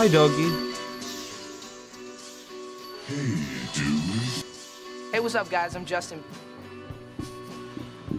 [0.00, 0.48] Hi, doggy.
[3.08, 3.34] Hey,
[3.74, 4.44] dude.
[5.10, 5.74] Hey, what's up, guys?
[5.74, 6.22] I'm Justin.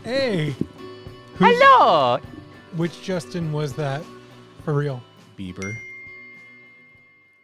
[0.04, 0.58] Hey,
[1.38, 2.20] Hello.
[2.76, 4.04] which Justin was that
[4.66, 5.02] for real?
[5.38, 5.74] Bieber.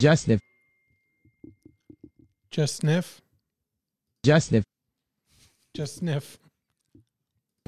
[0.02, 0.42] Just sniff.
[2.52, 3.22] Just sniff.
[4.26, 4.66] Just sniff.
[5.74, 6.40] Just sniff.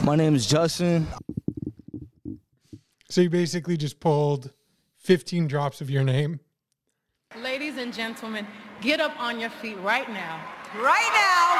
[0.04, 1.08] My name is Justin.
[3.10, 4.52] So you basically just pulled
[4.98, 6.42] 15 drops of your name.
[7.36, 8.48] Ladies and gentlemen,
[8.82, 10.42] get up on your feet right now.
[10.76, 11.58] Right now,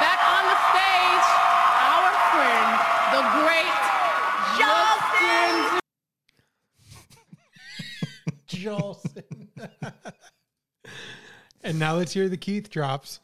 [0.00, 1.26] Back on the stage,
[1.78, 2.70] our friend,
[3.12, 3.74] the great
[4.58, 5.80] Justin.
[8.48, 9.92] Jolson.
[11.64, 13.20] and now let's hear the Keith drops.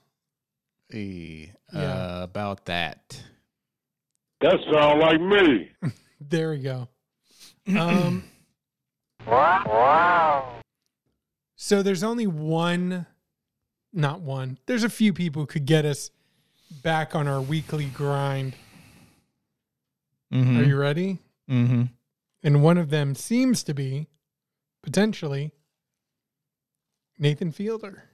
[0.91, 1.81] Hey, Yeah.
[1.81, 3.23] uh, about that.
[4.41, 5.71] That sound like me.
[6.21, 6.89] There we go.
[7.69, 8.25] Um,
[11.61, 13.05] So there's only one,
[13.93, 14.59] not one.
[14.67, 16.13] There's a few people who could get us
[16.85, 18.55] back on our weekly grind.
[20.33, 20.61] Mm-hmm.
[20.61, 21.19] Are you ready?
[21.51, 21.83] mm-hmm.
[22.45, 24.07] And one of them seems to be
[24.85, 25.51] potentially
[27.19, 28.05] Nathan Fielder.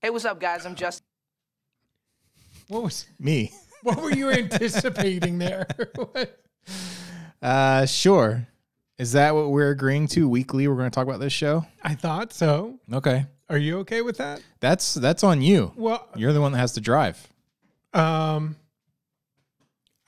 [0.00, 0.64] hey, what's up, guys?
[0.64, 1.04] I'm Justin.
[2.68, 3.50] What was Me.
[3.82, 5.66] what were you anticipating there?
[5.96, 6.40] What?
[7.42, 8.48] Uh, sure.
[8.98, 10.68] Is that what we're agreeing to weekly?
[10.68, 11.66] We're going to talk about this show.
[11.82, 12.78] I thought so.
[12.92, 14.40] Okay, Are you okay with that?
[14.60, 15.72] that's that's on you.
[15.76, 17.26] Well, You're the one that has to drive.
[17.92, 18.56] um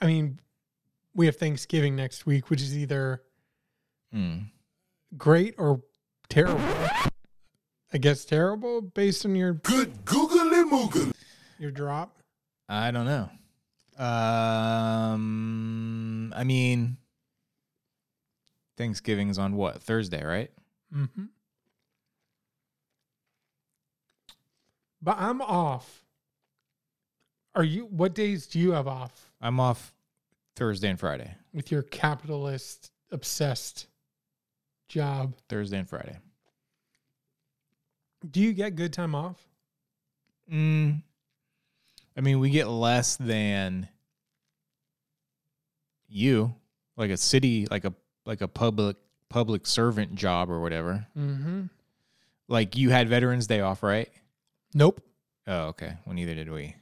[0.01, 0.39] I mean,
[1.15, 3.23] we have Thanksgiving next week, which is either
[4.15, 4.51] Mm.
[5.17, 5.81] great or
[6.29, 6.61] terrible.
[7.93, 10.39] I guess terrible based on your Good googly
[10.71, 11.13] moogly.
[11.59, 12.17] your drop.
[12.69, 13.29] I don't know.
[15.07, 16.99] Um, I mean,
[18.77, 20.51] Thanksgiving's on what Thursday, right?
[20.95, 21.25] Mm-hmm.
[25.03, 26.05] But I'm off.
[27.55, 27.87] Are you?
[27.87, 29.95] What days do you have off I'm off
[30.57, 31.35] Thursday and Friday.
[31.55, 33.87] with your capitalist obsessed
[34.89, 35.35] job?
[35.49, 36.19] Thursday and Friday.
[38.31, 39.41] Do you get good time off?
[40.53, 41.03] Mm,
[42.17, 43.89] I mean, we get less than
[46.09, 46.55] you,
[46.97, 47.95] like a city, like a
[48.27, 48.97] like a public
[49.29, 51.07] public servant job or whatever.
[51.17, 51.65] Mm-hmm.
[52.49, 54.09] Like you had Veterans Day off, right?
[54.75, 55.01] Nope.
[55.47, 55.95] Oh, okay.
[56.05, 56.77] Well, neither did we.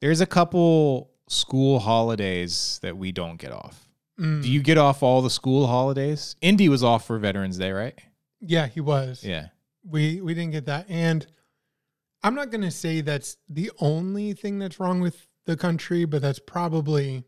[0.00, 3.88] There's a couple school holidays that we don't get off.
[4.18, 4.42] Mm.
[4.42, 6.36] Do you get off all the school holidays?
[6.40, 7.98] Indy was off for Veterans Day, right?
[8.40, 9.24] Yeah, he was.
[9.24, 9.48] Yeah.
[9.88, 11.26] We we didn't get that, and
[12.22, 16.22] I'm not going to say that's the only thing that's wrong with the country, but
[16.22, 17.24] that's probably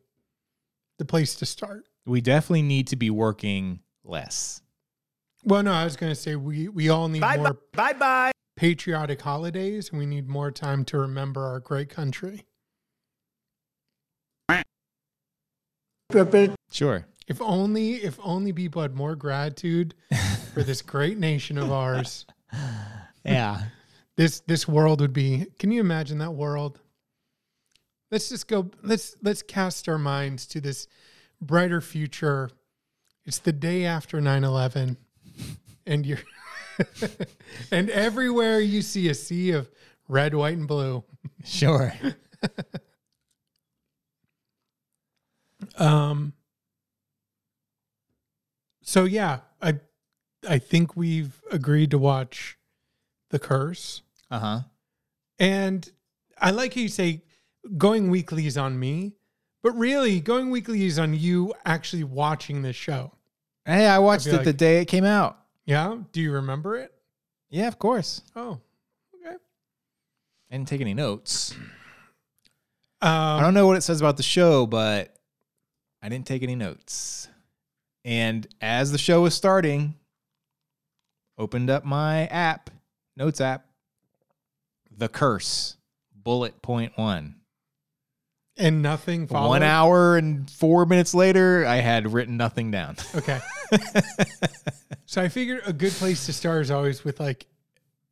[0.98, 1.86] the place to start.
[2.06, 4.62] We definitely need to be working less.
[5.44, 7.92] Well, no, I was going to say we we all need Bye more bye.
[7.92, 8.32] Bye bye.
[8.56, 12.46] patriotic holidays, and we need more time to remember our great country.
[16.70, 17.06] Sure.
[17.26, 19.94] If only if only people had more gratitude
[20.54, 22.26] for this great nation of ours.
[23.24, 23.62] Yeah.
[24.16, 26.80] This this world would be can you imagine that world?
[28.12, 30.86] Let's just go let's let's cast our minds to this
[31.40, 32.50] brighter future.
[33.24, 34.96] It's the day after 9/11
[35.86, 36.18] and you're
[37.70, 39.70] and everywhere you see a sea of
[40.08, 41.04] red, white and blue.
[41.44, 41.92] Sure.
[45.78, 46.32] Um
[48.82, 49.80] so yeah, I
[50.48, 52.56] I think we've agreed to watch
[53.30, 54.02] The Curse.
[54.30, 54.60] Uh huh.
[55.38, 55.90] And
[56.38, 57.22] I like how you say
[57.76, 59.15] going weekly is on me,
[59.66, 63.10] but really going weekly is on you actually watching this show.
[63.64, 65.40] Hey, I watched feel it the day it came out.
[65.64, 65.96] Yeah?
[66.12, 66.94] Do you remember it?
[67.50, 68.22] Yeah, of course.
[68.36, 68.60] Oh,
[69.12, 69.34] okay.
[69.34, 71.52] I didn't take any notes.
[73.02, 75.16] Um, I don't know what it says about the show, but
[76.00, 77.26] I didn't take any notes.
[78.04, 79.96] And as the show was starting,
[81.36, 82.70] opened up my app,
[83.16, 83.66] notes app,
[84.96, 85.76] The Curse,
[86.14, 87.35] bullet point one.
[88.56, 89.48] And nothing followed.
[89.48, 92.96] One hour and four minutes later, I had written nothing down.
[93.14, 93.40] Okay.
[95.06, 97.46] so I figured a good place to start is always with like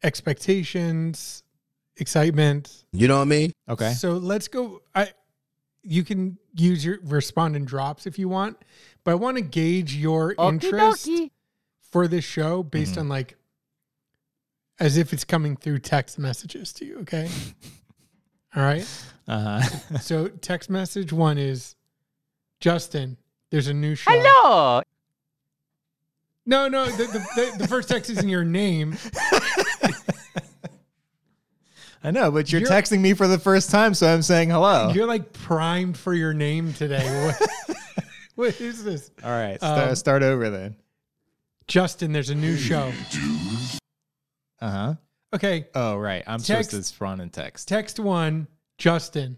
[0.02, 1.42] expectations,
[1.96, 2.84] excitement.
[2.92, 3.52] You know what I mean?
[3.68, 3.92] okay.
[3.92, 4.82] So let's go.
[4.94, 5.08] I
[5.82, 8.56] you can use your respond in drops if you want,
[9.04, 11.08] but I want to gauge your interest
[11.90, 13.00] for this show based Mhm.
[13.00, 13.36] on like
[14.80, 16.98] as if it's coming through text messages to you.
[17.00, 17.30] Okay.
[18.56, 18.86] All right.
[19.26, 19.98] Uh huh.
[20.00, 21.76] So text message one is
[22.60, 23.16] Justin.
[23.50, 24.10] There's a new show.
[24.12, 24.82] Hello.
[26.46, 26.86] No, no.
[26.86, 28.96] The, the, the, the first text isn't your name.
[32.06, 34.90] I know, but you're, You're- texting me for the first time, so I'm saying hello.
[34.92, 37.02] You're like primed for your name today.
[37.24, 37.74] What,
[38.34, 39.10] what is this?
[39.24, 40.76] All right, start, Um, start over then.
[41.66, 42.92] Justin, there's a new show.
[44.60, 44.94] Uh huh.
[45.34, 46.22] Okay, Oh, right.
[46.26, 47.66] I'm Text- supposed to respond in text.
[47.68, 48.46] text one,
[48.78, 49.36] Justin.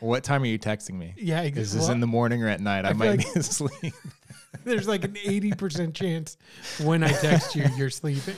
[0.00, 1.14] What time are you texting me?
[1.16, 2.84] Yeah, Is this well, in the morning or at night?
[2.84, 3.94] I, I feel might like- be asleep.
[4.64, 6.36] There's like an 80% chance
[6.82, 8.36] when I text you, you're sleeping.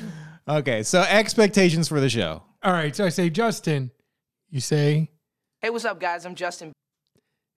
[0.48, 2.42] okay, so expectations for the show.
[2.62, 3.90] All right, so I say, Justin.
[4.50, 5.10] You say,
[5.60, 6.24] Hey, what's up, guys?
[6.24, 6.72] I'm Justin.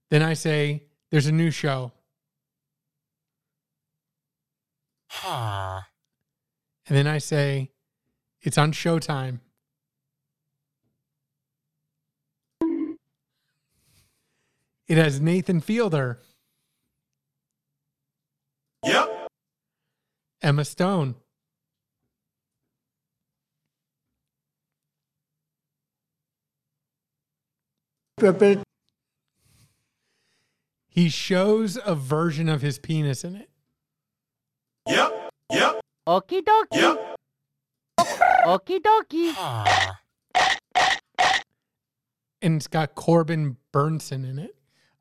[0.09, 1.91] then I say, there's a new show.
[6.88, 7.71] And then I say,
[8.41, 9.39] it's on Showtime.
[14.88, 16.19] It has Nathan Fielder,
[18.83, 19.27] Yep.
[20.41, 21.15] Emma Stone,
[30.89, 33.48] he shows a version of his penis in it.
[34.87, 35.29] Yep.
[35.51, 35.81] Yep.
[36.07, 36.65] Okie dokie.
[36.73, 37.15] Yep.
[38.45, 39.33] Okie dokie.
[39.37, 39.99] Ah.
[42.41, 44.55] And it's got Corbin Bernsen in it.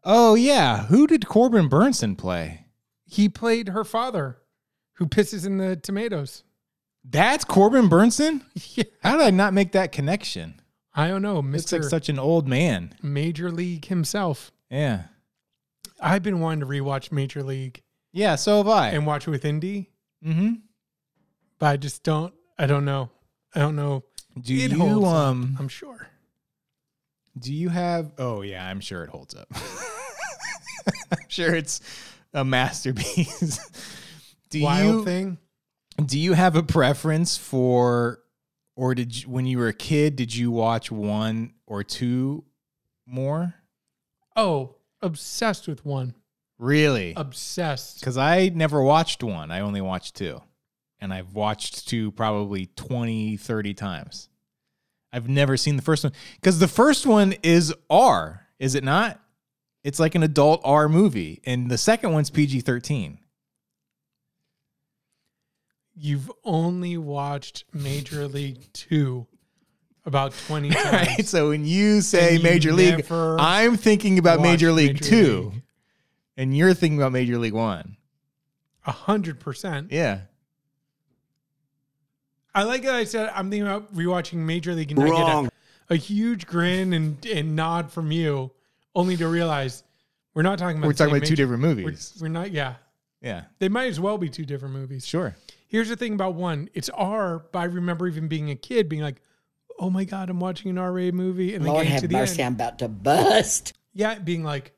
[0.05, 2.67] Oh yeah, who did Corbin Bernsen play?
[3.05, 4.39] He played her father,
[4.95, 6.43] who pisses in the tomatoes.
[7.05, 8.43] That's Corbin Bernsen.
[8.75, 8.85] Yeah.
[9.03, 10.61] How did I not make that connection?
[10.95, 11.89] I don't know, It's like Mr.
[11.89, 12.95] such an old man.
[13.03, 14.51] Major League himself.
[14.69, 15.05] Yeah,
[16.01, 17.83] I've been wanting to rewatch Major League
[18.13, 18.37] yeah.
[18.37, 18.89] So have I.
[18.91, 19.91] and watch with Indy,
[20.25, 20.55] mm-hmm.
[21.59, 22.35] but I just don't.
[22.59, 23.11] I don't know.
[23.55, 24.05] I don't know.
[24.41, 25.57] Do It you holds up, um?
[25.59, 26.09] I'm sure.
[27.39, 28.13] Do you have?
[28.19, 29.49] Oh yeah, I'm sure it holds up.
[31.13, 31.81] I'm sure it's
[32.35, 33.59] a masterpiece.
[34.51, 35.39] do Wild you thing.
[36.05, 38.21] do you have a preference for,
[38.77, 42.45] or did you, when you were a kid did you watch one or two
[43.07, 43.55] more?
[44.37, 46.15] Oh, obsessed with one.
[46.59, 47.15] Really?
[47.17, 48.01] Obsessed.
[48.01, 49.51] Because I never watched one.
[49.51, 50.43] I only watched two.
[51.01, 54.29] And I've watched two probably 20, 30 times.
[55.13, 56.13] I've never seen the first one.
[56.35, 59.21] Because the first one is R, is it not?
[59.85, 61.41] It's like an adult R movie.
[61.45, 63.19] And the second one's PG 13.
[65.95, 69.27] You've only watched Major League Two
[70.05, 71.09] about 20 times.
[71.09, 71.27] Right?
[71.27, 75.51] So when you say Major League, I'm thinking about Major League Major 2.
[75.53, 75.63] League.
[76.39, 77.97] And you're thinking about Major League 1.
[78.87, 79.93] A hundred percent.
[79.93, 80.21] Yeah.
[82.55, 85.19] I like that I said I'm thinking about rewatching Major League and I get
[85.91, 88.51] a, a huge grin and, and nod from you,
[88.95, 89.85] only to realize
[90.33, 92.19] we're not talking about We're the talking same about two Major- different We're, movies.
[92.21, 92.77] we're not, yeah.
[93.21, 93.45] Yeah.
[93.59, 95.05] They might as well be two different movies.
[95.07, 95.37] Sure.
[95.67, 99.03] Here's the thing about one it's R, but I remember even being a kid being
[99.03, 99.21] like,
[99.79, 101.55] oh my God, I'm watching an R rated movie.
[101.55, 102.47] And then Lord getting have to the mercy, end.
[102.47, 103.75] I'm about to bust.
[103.93, 104.73] Yeah, being like,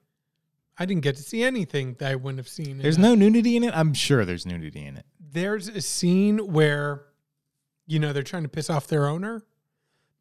[0.81, 2.79] I didn't get to see anything that I wouldn't have seen.
[2.79, 3.03] There's that.
[3.03, 3.73] no nudity in it?
[3.77, 5.05] I'm sure there's nudity in it.
[5.32, 7.03] there's a scene where
[7.87, 9.44] you know they're trying to piss off their owner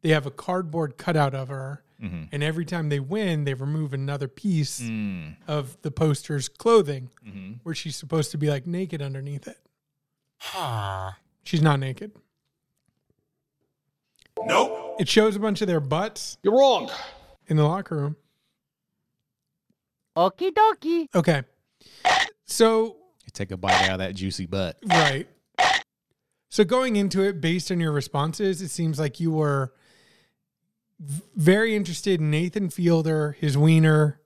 [0.02, 2.28] they have a cardboard cutout of her Mhm.
[2.30, 5.34] and every time they win they remove another piece Mm.
[5.48, 7.58] of the poster's clothing Mhm.
[7.64, 9.58] where she's supposed to be like naked underneath it
[11.42, 12.12] she's not naked
[14.46, 14.96] Nope.
[15.00, 16.88] it shows a bunch of their butts You're wrong.
[17.48, 18.16] in the locker room
[20.20, 21.06] Okie dokie.
[21.14, 21.42] okay
[22.44, 22.96] so
[23.32, 24.76] take a bite out of that juicy butt.
[24.84, 25.28] Right.
[26.48, 29.72] So going into it, based on your responses, it seems like you were
[30.98, 34.20] very interested in Nathan Fielder, his wiener,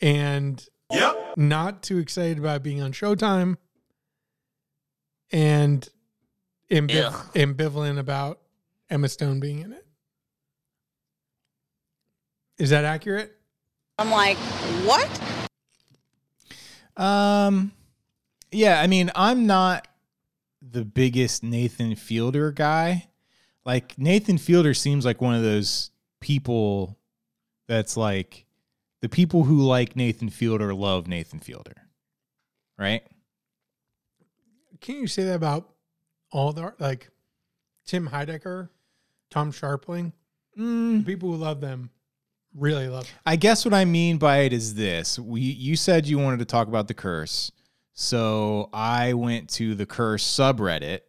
[0.00, 1.36] and Yep.
[1.36, 3.56] not too excited about being on Showtime,
[5.32, 5.88] and
[6.70, 8.40] ambiv- ambivalent about
[8.88, 9.84] Emma Stone being in it.
[12.58, 13.36] Is that accurate?
[13.98, 14.36] I'm like,
[14.86, 15.08] what?
[16.96, 17.72] Um,
[18.52, 19.88] yeah, I mean, I'm not
[20.62, 23.08] the biggest Nathan Fielder guy.
[23.64, 26.98] Like Nathan Fielder seems like one of those people
[27.66, 28.44] that's like
[29.00, 31.74] the people who like Nathan Fielder love Nathan Fielder,
[32.78, 33.02] right?
[34.80, 35.70] Can't you say that about
[36.30, 37.08] all the like
[37.86, 38.68] Tim Heidecker,
[39.30, 40.12] Tom Scharpling?
[40.58, 41.90] Mm, The people who love them
[42.54, 43.08] really love.
[43.26, 46.44] I guess what I mean by it is this: we you said you wanted to
[46.44, 47.52] talk about the curse,
[47.92, 51.00] so I went to the curse subreddit,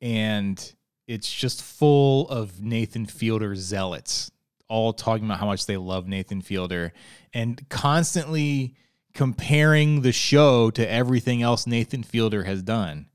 [0.00, 0.74] and
[1.06, 4.30] it's just full of Nathan Fielder zealots,
[4.68, 6.92] all talking about how much they love Nathan Fielder,
[7.32, 8.74] and constantly
[9.12, 13.06] comparing the show to everything else Nathan Fielder has done.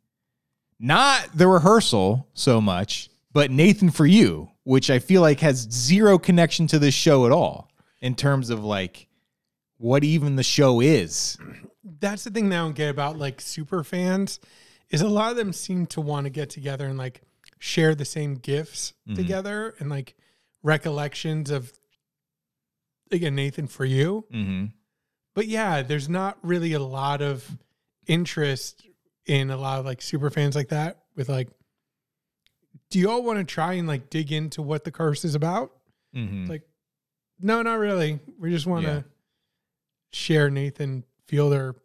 [0.79, 6.19] Not the rehearsal so much, but Nathan for You, which I feel like has zero
[6.19, 7.71] connection to this show at all
[8.01, 9.07] in terms of like
[9.77, 11.37] what even the show is.
[11.99, 14.39] That's the thing that I don't get about like super fans
[14.91, 17.21] is a lot of them seem to want to get together and like
[17.57, 19.15] share the same gifts Mhm.
[19.15, 20.15] together and like
[20.61, 21.73] recollections of
[23.11, 24.25] again Nathan for you.
[24.31, 24.65] Mm-hmm.
[25.33, 27.57] But yeah, there's not really a lot of
[28.05, 28.85] interest
[29.25, 31.49] in a lot of like super fans like that with like
[32.89, 35.71] do you all want to try and like dig into what the curse is about?
[36.15, 36.45] Mm-hmm.
[36.47, 36.63] Like
[37.39, 38.19] no, not really.
[38.39, 39.01] We just want to Yeah.
[40.11, 41.75] share Nathan Fielder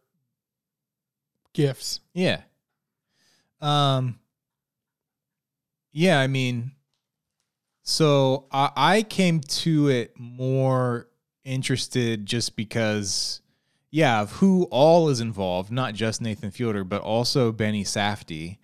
[1.52, 2.00] gifts.
[2.12, 2.40] Yeah.
[3.60, 4.18] Um
[5.92, 6.72] Yeah, I mean
[7.82, 11.08] so I I came to it more
[11.44, 13.42] interested just because
[13.90, 18.58] yeah, of who all is involved, not just Nathan Fielder, but also Benny Safdie,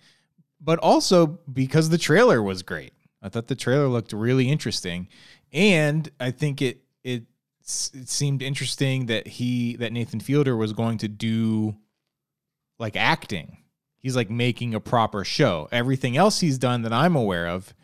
[0.61, 2.93] but also because the trailer was great.
[3.21, 5.07] I thought the trailer looked really interesting,
[5.51, 7.23] and I think it it
[7.63, 11.75] it seemed interesting that he that Nathan Fielder was going to do
[12.79, 13.57] like acting.
[13.97, 15.67] He's like making a proper show.
[15.71, 17.75] Everything else he's done that I'm aware of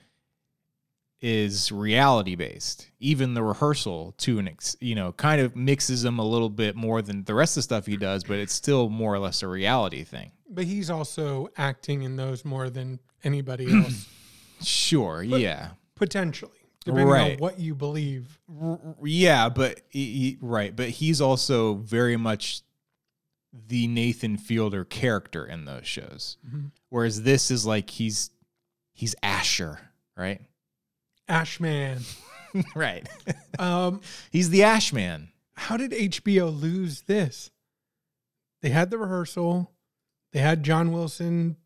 [1.21, 2.89] is reality based.
[2.99, 6.75] Even the rehearsal to an ex, you know, kind of mixes him a little bit
[6.75, 9.43] more than the rest of the stuff he does, but it's still more or less
[9.43, 10.31] a reality thing.
[10.49, 14.07] But he's also acting in those more than anybody else,
[14.61, 15.71] Sure, But- yeah.
[15.95, 16.51] potentially,
[16.85, 17.33] depending Right.
[17.33, 18.39] on what you believe.
[19.03, 22.61] Yeah, but he, right, but he's also very much
[23.67, 26.37] the Nathan Fielder character in those shows.
[26.47, 26.71] Mhm.
[26.89, 28.29] Whereas this is like he's
[28.93, 29.79] he's Asher,
[30.15, 30.41] right?
[31.27, 32.01] Ashman.
[32.75, 33.07] right.
[33.59, 34.01] Um,
[34.31, 35.29] he's the Ashman.
[35.55, 37.51] how did HBO lose this?
[38.61, 39.71] They had the rehearsal.
[40.31, 41.57] They had John Wilson,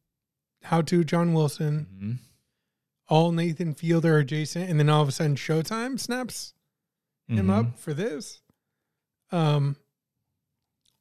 [0.63, 2.19] how to John Wilson, Mhm.
[3.07, 6.53] all Nathan Fielder adjacent, and then all of a sudden Showtime snaps
[7.27, 7.49] him Mhm.
[7.49, 8.41] up for this.
[9.31, 9.77] Um,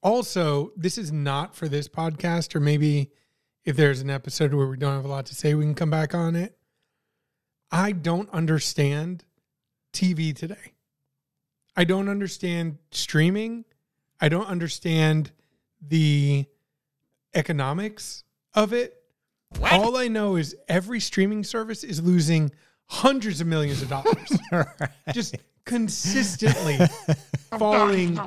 [0.03, 3.11] also, this is not for this podcast, or maybe
[3.65, 5.91] if there's an episode where we don't have a lot to say, we can come
[5.91, 6.59] back on it.
[7.71, 9.25] I don't understand
[9.93, 10.75] TV today.
[11.77, 13.65] I don't understand streaming.
[14.21, 15.33] I don't understand
[15.81, 16.47] the
[17.35, 18.97] economics of it.
[19.59, 19.73] What?
[19.73, 22.53] All I know is every streaming service is losing
[22.87, 24.31] hundreds of millions of dollars.
[25.13, 26.79] Just consistently
[27.59, 28.19] falling.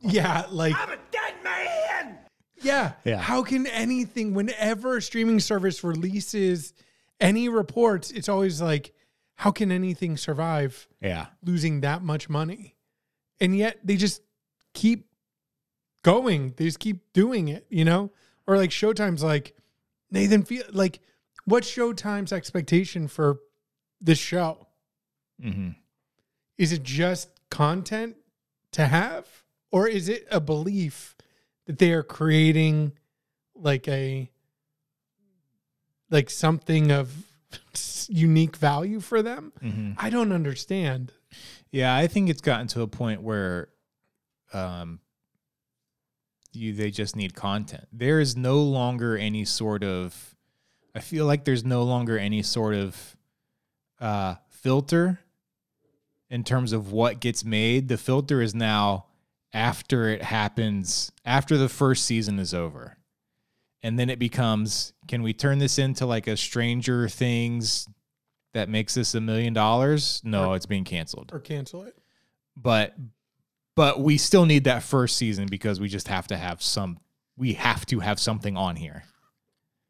[0.00, 2.18] Yeah, like I'm a dead man.
[2.62, 2.92] Yeah.
[3.04, 3.18] Yeah.
[3.18, 6.72] How can anything whenever a streaming service releases
[7.20, 8.94] any reports, it's always like,
[9.36, 11.26] how can anything survive Yeah.
[11.44, 12.76] losing that much money?
[13.40, 14.20] And yet they just
[14.74, 15.06] keep
[16.02, 16.54] going.
[16.56, 18.10] They just keep doing it, you know?
[18.50, 19.54] Or like Showtime's like,
[20.10, 20.98] Nathan feel like
[21.44, 23.38] what's Showtime's expectation for
[24.00, 24.66] this show?
[25.40, 25.70] Mm-hmm.
[26.58, 28.16] Is it just content
[28.72, 29.28] to have?
[29.70, 31.14] Or is it a belief
[31.66, 32.94] that they are creating
[33.54, 34.28] like a
[36.10, 37.14] like something of
[38.08, 39.52] unique value for them?
[39.62, 39.92] Mm-hmm.
[39.96, 41.12] I don't understand.
[41.70, 43.68] Yeah, I think it's gotten to a point where
[44.52, 44.98] um
[46.52, 47.86] you they just need content.
[47.92, 50.34] There is no longer any sort of
[50.94, 53.16] I feel like there's no longer any sort of
[54.00, 55.20] uh filter
[56.28, 57.88] in terms of what gets made.
[57.88, 59.06] The filter is now
[59.52, 62.96] after it happens, after the first season is over.
[63.82, 67.88] And then it becomes can we turn this into like a Stranger Things
[68.52, 70.20] that makes this a million dollars?
[70.24, 71.96] No, it's being canceled Or cancel it.
[72.56, 72.94] but
[73.80, 76.98] but we still need that first season because we just have to have some
[77.38, 79.04] we have to have something on here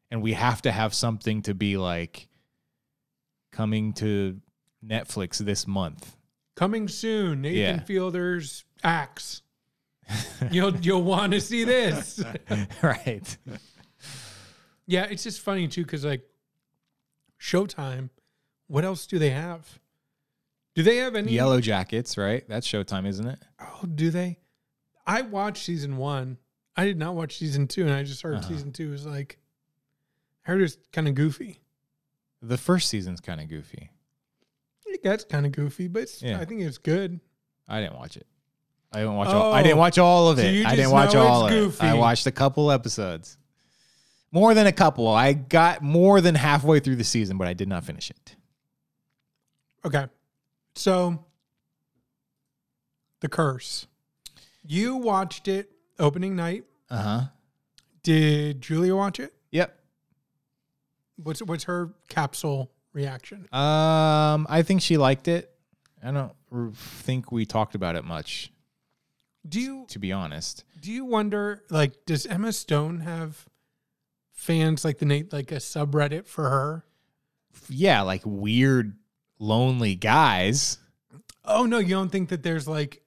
[0.09, 2.29] and we have to have something to be like
[3.51, 4.39] coming to
[4.81, 6.15] netflix this month
[6.55, 7.79] Coming soon, Nathan Yeah.
[7.83, 9.41] Fielder's axe.
[10.51, 12.23] you'll you'll want to see this.
[12.81, 13.37] right
[14.87, 16.21] yeah, it's just funny too because like
[17.41, 18.09] Showtime,
[18.67, 19.80] what else do they have?
[20.75, 24.39] Do they have any Yellowjackets right that's showtime isn't it Oh, do they?
[25.05, 26.37] I watched season one.
[26.77, 28.47] I did not watch season two, and I just heard Uh-huh.
[28.47, 29.37] season two was like.
[30.47, 31.59] I heard it's kind of goofy.
[32.41, 33.91] the first season's kind of goofy
[34.87, 36.39] It gets kind of goofy, but it's, Yeah.
[36.39, 37.19] I think it's good.
[37.67, 38.25] i didn't watch it
[38.93, 40.91] i didn't watch all i didn't Oh, watch all of so it you i didn't
[40.91, 41.99] watch know all of it's it i goofy.
[41.99, 43.37] watched a couple episodes
[44.31, 47.67] more than a couple i got more than halfway through the season but i did
[47.69, 48.35] not finish it
[49.85, 50.07] Okay.
[50.75, 51.25] So,
[53.19, 53.87] The Curse.
[54.65, 56.65] You watched it opening night.
[56.89, 57.21] Uh huh.
[58.03, 59.33] Did Julia watch it?
[59.51, 59.77] Yep.
[61.17, 63.47] What's what's her capsule reaction?
[63.53, 65.51] Um, I think she liked it.
[66.03, 66.33] I don't
[66.75, 68.51] think we talked about it much,
[69.47, 70.63] Do you to be honest.
[70.79, 73.45] do you wonder like does Emma Stone have
[74.33, 76.85] fans like the Nate like a subreddit for her?
[77.69, 78.95] Yeah, like weird,
[79.41, 80.77] lonely guys.
[81.43, 83.01] Oh no, you don't think that there's like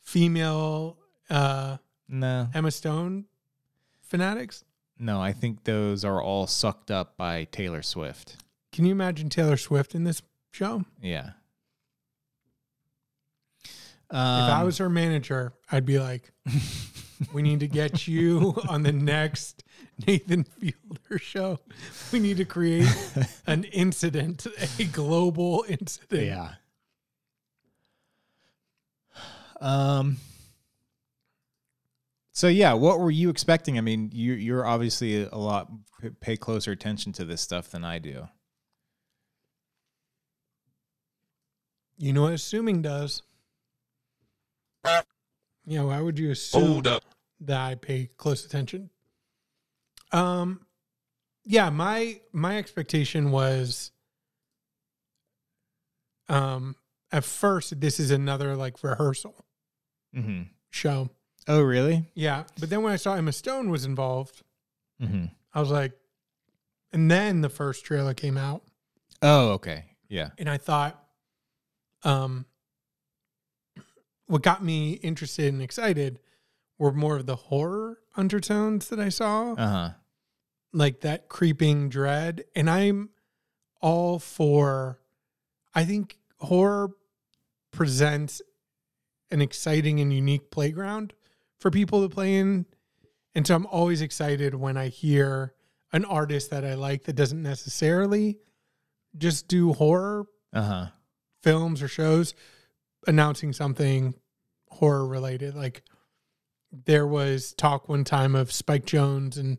[0.00, 0.96] female
[1.28, 1.76] uh
[2.08, 3.26] No, Emma Stone
[4.02, 4.64] fanatics?
[4.98, 8.36] no, I think those are all sucked up by Taylor Swift.
[8.72, 10.84] Can you imagine Taylor Swift in this show?
[11.02, 11.30] Yeah.
[13.64, 16.32] if I Um, was her manager, I'd be like,
[17.32, 19.64] "We need to get you on the next
[20.06, 21.58] Nathan Fielder show.
[22.12, 22.88] We need to create
[23.46, 24.46] an incident,
[24.78, 26.54] a global incident." Yeah.
[29.60, 30.16] Um.
[32.32, 33.76] So yeah, what were you expecting?
[33.76, 35.70] I mean, you you're obviously a lot
[36.20, 38.28] pay closer attention to this stuff than I do.
[41.98, 43.22] You know what assuming does?
[45.66, 47.04] Yeah, why would you assume Hold up.
[47.40, 48.88] that I pay close attention?
[50.12, 50.66] Um,
[51.44, 53.92] yeah, my my expectation was,
[56.28, 56.76] um,
[57.12, 59.44] at first this is another like rehearsal
[60.16, 60.42] Mm-hmm.
[60.70, 61.08] show.
[61.46, 62.04] Oh, really?
[62.14, 64.42] Yeah, but then when I saw Emma Stone was involved,
[65.00, 65.26] Mm-hmm.
[65.54, 65.92] I was like,
[66.92, 68.62] and then the first trailer came out,
[69.22, 69.84] Oh, okay.
[70.08, 70.30] Yeah.
[70.38, 71.02] and I thought,
[72.02, 72.44] um,
[74.26, 76.18] what got me interested and excited
[76.80, 79.90] were more of the horror undertones that I saw, Uh huh.
[80.72, 82.44] like that creeping dread.
[82.56, 83.10] And I'm
[83.82, 84.98] all for,
[85.74, 86.90] I think horror
[87.70, 88.40] presents
[89.30, 91.12] an exciting and unique playground
[91.58, 92.66] for people to play in.
[93.34, 95.54] And so I'm always excited when I hear
[95.92, 98.38] an artist that I like that doesn't necessarily
[99.18, 100.86] just do horror Uh huh.
[101.42, 102.34] films or shows
[103.06, 104.14] announcing something
[104.68, 105.54] horror related.
[105.54, 105.82] Like
[106.72, 109.58] there was talk one time of Spike Jonze and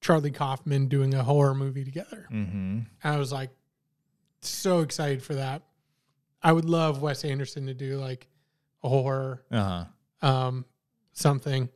[0.00, 2.26] Charlie Kaufman doing a horror movie together.
[2.32, 2.80] Mm-hmm.
[3.04, 3.50] I was like
[4.42, 5.62] so excited for that.
[6.42, 8.26] I would love Wes Anderson to do like
[8.82, 9.84] a horror Uh
[10.22, 10.26] huh.
[10.26, 10.64] um
[11.12, 11.68] something.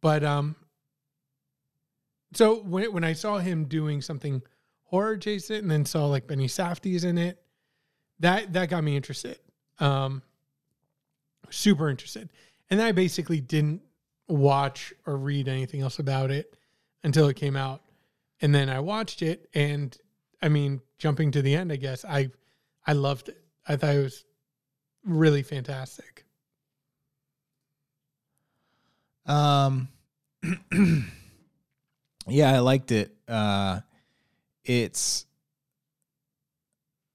[0.00, 0.56] But um
[2.32, 4.42] so when when I saw him doing something
[4.84, 7.40] horror adjacent and then saw like Benny Safdie's in it,
[8.20, 9.38] that that got me interested.
[9.78, 10.22] Um
[11.50, 12.28] super interested.
[12.70, 13.82] And then I basically didn't
[14.28, 16.54] watch or read anything else about it
[17.02, 17.82] until it came out.
[18.40, 19.96] And then I watched it and
[20.42, 22.30] I mean, jumping to the end, I guess, I
[22.86, 23.42] I loved it.
[23.68, 24.24] I thought it was
[25.04, 26.24] really fantastic.
[29.26, 29.88] Um,
[32.26, 33.14] yeah, I liked it.
[33.28, 33.80] Uh,
[34.64, 35.26] it's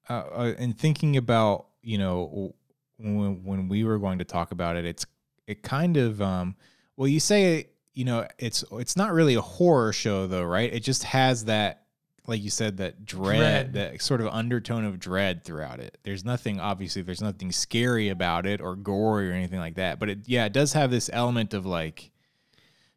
[0.10, 2.54] uh, uh, and thinking about you know
[2.98, 5.06] when when we were going to talk about it, it's
[5.48, 6.56] it kind of um.
[6.98, 10.74] Well, you say you know it's it's not really a horror show though, right?
[10.74, 11.82] It just has that.
[12.28, 13.74] Like you said, that dread, Dread.
[13.74, 16.00] that sort of undertone of dread throughout it.
[16.02, 20.00] There's nothing, obviously, there's nothing scary about it or gory or anything like that.
[20.00, 22.10] But it, yeah, it does have this element of like,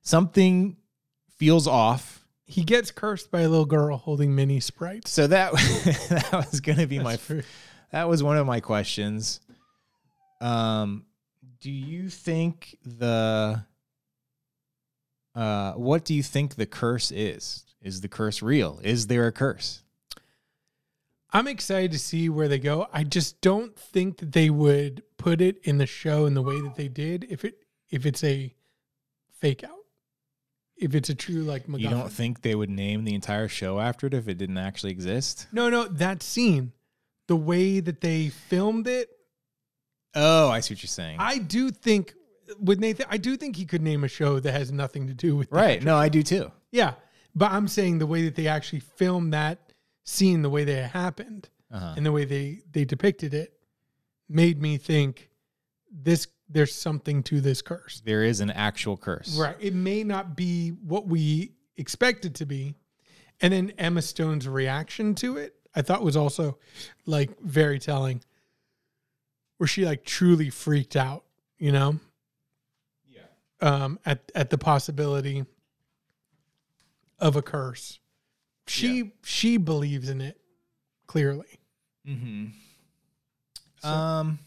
[0.00, 0.78] something
[1.36, 2.26] feels off.
[2.46, 5.10] He gets cursed by a little girl holding mini sprites.
[5.10, 5.52] So that
[6.32, 7.42] that was going to be my That's true.
[7.92, 9.40] that was one of my questions.
[10.40, 11.04] Um,
[11.60, 13.64] do you think the
[15.34, 17.64] uh, what do you think the curse is?
[17.80, 18.80] Is the curse real?
[18.82, 19.82] Is there a curse?
[21.32, 22.88] I'm excited to see where they go.
[22.92, 26.60] I just don't think that they would put it in the show in the way
[26.62, 28.54] that they did if it if it's a
[29.30, 29.70] fake out.
[30.76, 31.80] If it's a true like MacGuffin.
[31.80, 34.92] You don't think they would name the entire show after it if it didn't actually
[34.92, 35.48] exist?
[35.52, 36.72] no, no, that scene,
[37.26, 39.10] the way that they filmed it,
[40.14, 41.16] Oh, I see what you're saying.
[41.18, 42.14] I do think
[42.58, 45.36] with Nathan, I do think he could name a show that has nothing to do
[45.36, 45.82] with right.
[45.82, 46.50] No, I do too.
[46.72, 46.94] Yeah,
[47.34, 49.72] but I'm saying the way that they actually filmed that
[50.04, 51.94] scene, the way that it happened, Uh-huh.
[51.96, 53.52] and the way they they depicted it,
[54.28, 55.30] made me think
[55.92, 58.00] this there's something to this curse.
[58.04, 59.36] There is an actual curse.
[59.38, 59.56] Right.
[59.60, 62.74] It may not be what we expect it to be,
[63.42, 66.56] and then Emma Stone's reaction to it, I thought was also
[67.04, 68.22] like very telling,
[69.58, 71.24] where she like truly freaked out.
[71.58, 72.00] You know.
[73.08, 73.20] Yeah.
[73.60, 73.98] Um.
[74.06, 75.44] At at the possibility
[77.18, 78.00] of a curse.
[78.66, 80.40] She she believes in it
[81.06, 81.60] clearly.
[82.06, 82.46] Mm-hmm.
[83.86, 84.38] Um.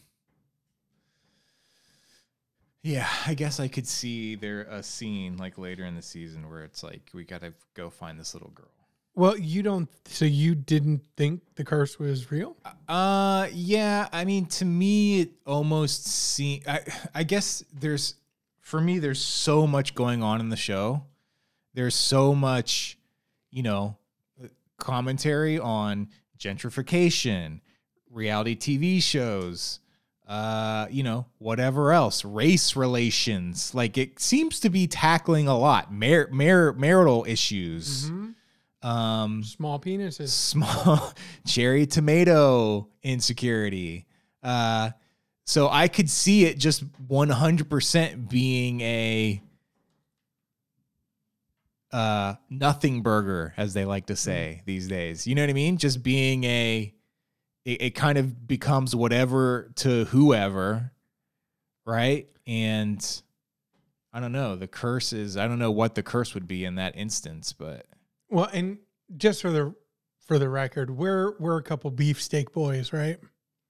[2.82, 6.64] Yeah, I guess I could see there a scene like later in the season where
[6.64, 8.66] it's like we gotta go find this little girl.
[9.14, 9.88] Well, you don't.
[10.06, 12.56] So you didn't think the curse was real?
[12.88, 14.08] Uh, yeah.
[14.12, 16.62] I mean, to me, it almost seem.
[16.66, 16.80] I
[17.14, 18.14] I guess there's
[18.60, 21.04] for me, there's so much going on in the show.
[21.74, 22.96] There's so much,
[23.50, 23.98] you know,
[24.78, 27.60] commentary on gentrification,
[28.10, 29.80] reality TV shows,
[30.26, 33.74] uh, you know, whatever else, race relations.
[33.74, 38.10] Like it seems to be tackling a lot, mar- mar- marital issues.
[38.82, 40.28] Um, Small penises.
[40.30, 41.12] small
[41.46, 44.06] cherry tomato insecurity.
[44.42, 44.90] Uh,
[45.44, 49.42] so I could see it just 100% being a
[51.92, 55.26] uh, nothing burger, as they like to say these days.
[55.26, 55.76] You know what I mean?
[55.76, 56.92] Just being a,
[57.64, 60.90] it, it kind of becomes whatever to whoever,
[61.84, 62.28] right?
[62.46, 63.22] And
[64.12, 64.56] I don't know.
[64.56, 67.86] The curse is, I don't know what the curse would be in that instance, but
[68.32, 68.78] Well, and
[69.14, 69.74] just for the
[70.26, 73.18] for the record, we're we're a couple beefsteak boys, right?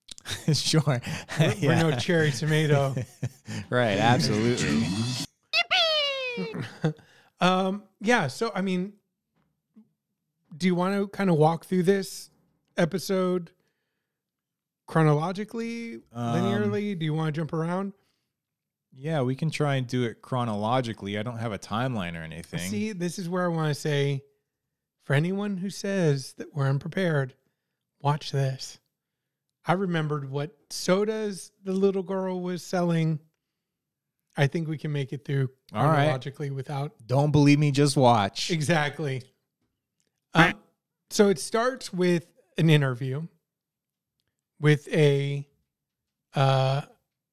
[0.53, 1.01] sure.
[1.41, 2.95] We're, we're no cherry tomato.
[3.71, 4.87] right, absolutely.
[7.41, 8.29] um, yeah.
[8.29, 8.93] So I mean,
[10.57, 12.31] do you want to kind of walk through this
[12.77, 13.51] episode
[14.87, 16.97] chronologically, Um, linearly?
[16.97, 17.95] Do you want to jump around?
[18.97, 21.19] Yeah, we can try and do it chronologically.
[21.19, 22.61] I don't have a timeline or anything.
[22.61, 24.23] See, this is where I want to say,
[25.05, 27.35] for anyone who says that we're unprepared,
[28.01, 28.79] watch this.
[29.65, 33.21] I remembered what sodas the little girl was selling.
[34.37, 35.95] I think we can make it through All right.
[35.95, 38.51] chronologically without Don't believe me, just watch.
[38.51, 39.23] Exactly.
[40.35, 40.53] Uh,
[41.11, 43.27] so it starts with an interview
[44.61, 45.47] with a
[46.35, 46.81] uh,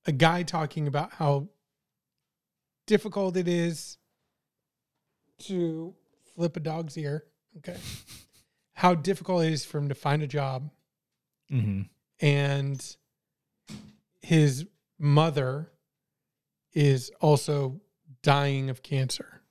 [0.05, 1.47] a guy talking about how
[2.87, 3.97] difficult it is
[5.39, 5.93] to
[6.35, 7.23] flip a dog's ear.
[7.59, 7.77] Okay.
[8.73, 10.69] How difficult it is for him to find a job,
[11.49, 11.81] hmm
[12.21, 12.95] and
[14.21, 14.65] his
[14.97, 15.71] mother
[16.73, 17.79] is also
[18.21, 19.41] dying of cancer.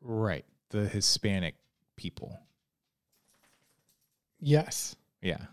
[0.00, 0.44] Right.
[0.70, 1.56] The Hispanic
[1.96, 2.38] people.
[4.40, 4.96] Yes.
[5.20, 5.44] Yeah.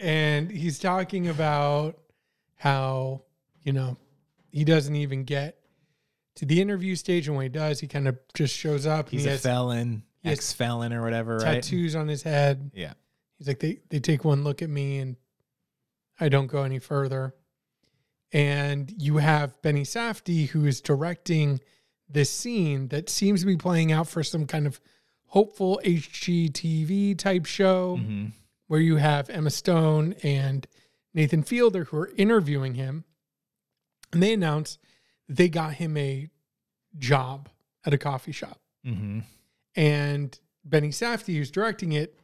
[0.00, 1.98] and he's talking about
[2.56, 3.22] how
[3.62, 3.96] you know
[4.50, 5.56] he doesn't even get
[6.36, 9.22] to the interview stage and when he does he kind of just shows up He's
[9.22, 11.62] he a has felon, he ex felon or whatever, right?
[11.62, 12.94] tattoos on his head Yeah.
[13.38, 15.16] he's like they, they take one look at me and
[16.20, 17.34] i don't go any further
[18.32, 21.60] and you have benny safdie who is directing
[22.08, 24.80] this scene that seems to be playing out for some kind of
[25.26, 28.26] hopeful hgtv type show hmm
[28.66, 30.66] where you have Emma Stone and
[31.12, 33.04] Nathan Fielder who are interviewing him.
[34.10, 34.78] And they announce
[35.28, 36.28] they got him a
[36.98, 37.48] job
[37.84, 38.60] at a coffee shop.
[38.84, 39.20] hmm
[39.76, 42.18] And Benny Safdie, who's directing it,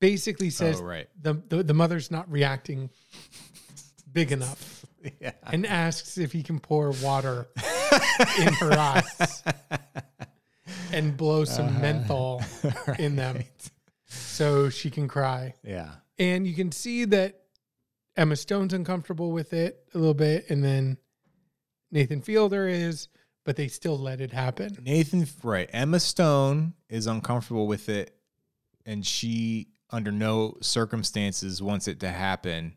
[0.00, 1.08] basically says Oh, right.
[1.20, 2.90] the, the, the mother's not reacting
[4.12, 4.84] big enough
[5.20, 5.32] Yeah.
[5.50, 7.48] and asks if he can pour water
[8.38, 9.42] in her eyes
[10.92, 12.42] and blow some menthol
[12.98, 13.44] in them
[14.06, 15.54] so she can cry.
[15.64, 15.90] Yeah.
[16.18, 17.40] And you can see that
[18.16, 20.98] Emma Stone's uncomfortable with it a little bit, and then
[21.90, 23.08] Nathan Fielder is,
[23.44, 24.76] but they still let it happen.
[24.82, 25.68] Nathan, right.
[25.72, 28.16] Emma Stone is uncomfortable with it,
[28.86, 32.76] and she, under no circumstances, wants it to happen.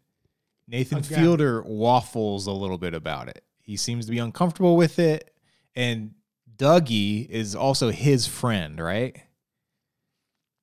[0.67, 1.19] Nathan Again.
[1.19, 3.43] Fielder waffles a little bit about it.
[3.61, 5.33] He seems to be uncomfortable with it.
[5.75, 6.13] And
[6.55, 9.17] Dougie is also his friend, right?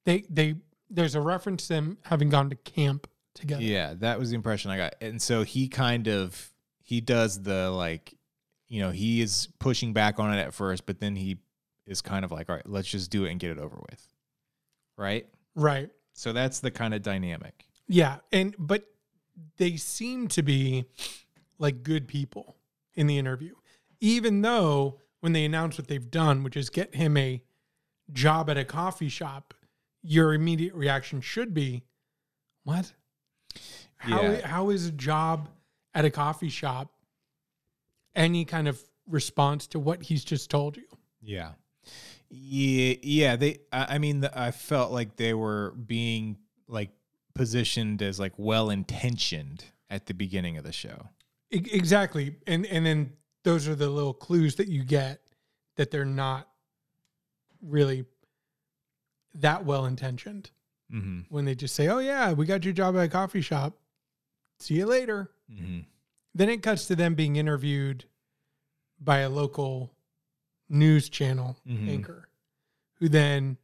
[0.06, 0.56] They they
[0.88, 3.62] there's a reference to them having gone to camp together.
[3.62, 4.94] Yeah, that was the impression I got.
[5.00, 8.14] And so he kind of he does the like,
[8.70, 11.36] you know, he is pushing back on it at first, but then he
[11.86, 14.06] is kind of like, all right, let's just do it and get it over with.
[14.96, 15.26] Right?
[15.54, 15.90] Right.
[16.14, 17.66] So that's the kind of dynamic.
[17.88, 18.18] Yeah.
[18.32, 18.84] And but
[19.56, 20.84] they seem to be
[21.58, 22.56] like good people
[22.94, 23.54] in the interview.
[24.00, 27.42] Even though when they announce what they've done, which is get him a
[28.12, 29.52] job at a coffee shop,
[30.02, 31.82] your immediate reaction should be,
[32.64, 32.92] What?
[33.96, 34.46] How, Yeah.
[34.46, 35.48] how is a job
[35.92, 36.92] at a coffee shop
[38.14, 40.86] any kind of response to what he's just told you?
[41.20, 41.52] Yeah.
[42.28, 46.36] Yeah, yeah, they I mean I felt like they were being
[46.68, 46.90] like
[47.34, 51.08] positioned as like well-intentioned at the beginning of the show.
[51.50, 52.36] Exactly.
[52.46, 55.20] And and then those are the little clues that you get
[55.76, 56.48] that they're not
[57.62, 58.04] really
[59.34, 60.50] that well intentioned
[60.92, 61.26] Mhm.
[61.28, 63.78] when they just say, "Oh yeah, we got your job at a coffee shop.
[64.58, 65.86] See you later." Mhm.
[66.34, 68.04] Then it cuts to them being interviewed
[69.00, 69.94] by a local
[70.68, 71.88] news channel Mhm.
[71.88, 72.28] anchor
[72.94, 73.56] who then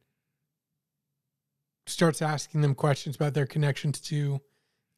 [1.85, 4.41] starts asking them questions about their connections to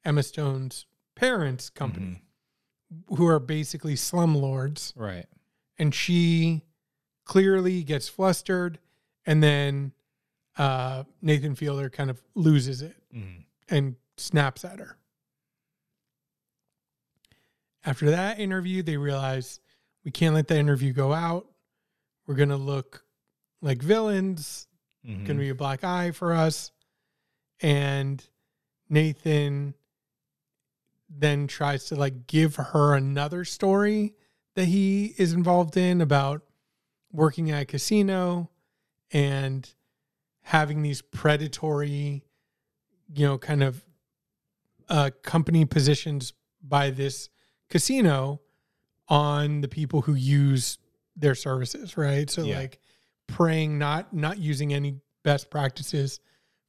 [0.04, 2.24] Emma Stone's parents' company,
[3.10, 4.94] who are basically slumlords.
[4.96, 5.28] Right.
[5.78, 6.64] And she
[7.26, 8.80] clearly gets flustered,
[9.26, 9.94] and then
[10.58, 13.46] uh, Nathan Fielder kind of loses it Mhm.
[13.70, 14.98] and snaps at her.
[17.86, 19.60] After that interview, they realize
[20.04, 21.48] we can't let the interview go out.
[22.28, 23.04] We're going to look
[23.62, 24.68] like villains.
[25.06, 25.26] Mhm.
[25.26, 26.72] Going to be a black eye for us.
[27.62, 28.24] And
[28.90, 29.74] Nathan
[31.10, 34.16] then tries to like give her another story
[34.56, 36.44] that he is involved in about
[37.12, 38.50] working at a casino
[39.12, 39.74] and
[40.42, 42.24] having these predatory,
[43.14, 43.84] you know, kind of
[44.88, 47.30] uh, company positions by this
[47.70, 48.42] casino
[49.08, 50.78] on the people who use
[51.16, 52.30] their services, right?
[52.30, 52.60] So Yeah.
[52.60, 52.80] like
[53.28, 56.20] praying not not using any best practices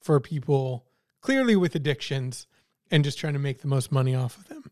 [0.03, 0.87] for people
[1.21, 2.47] clearly with addictions
[2.91, 4.71] and just trying to make the most money off of them.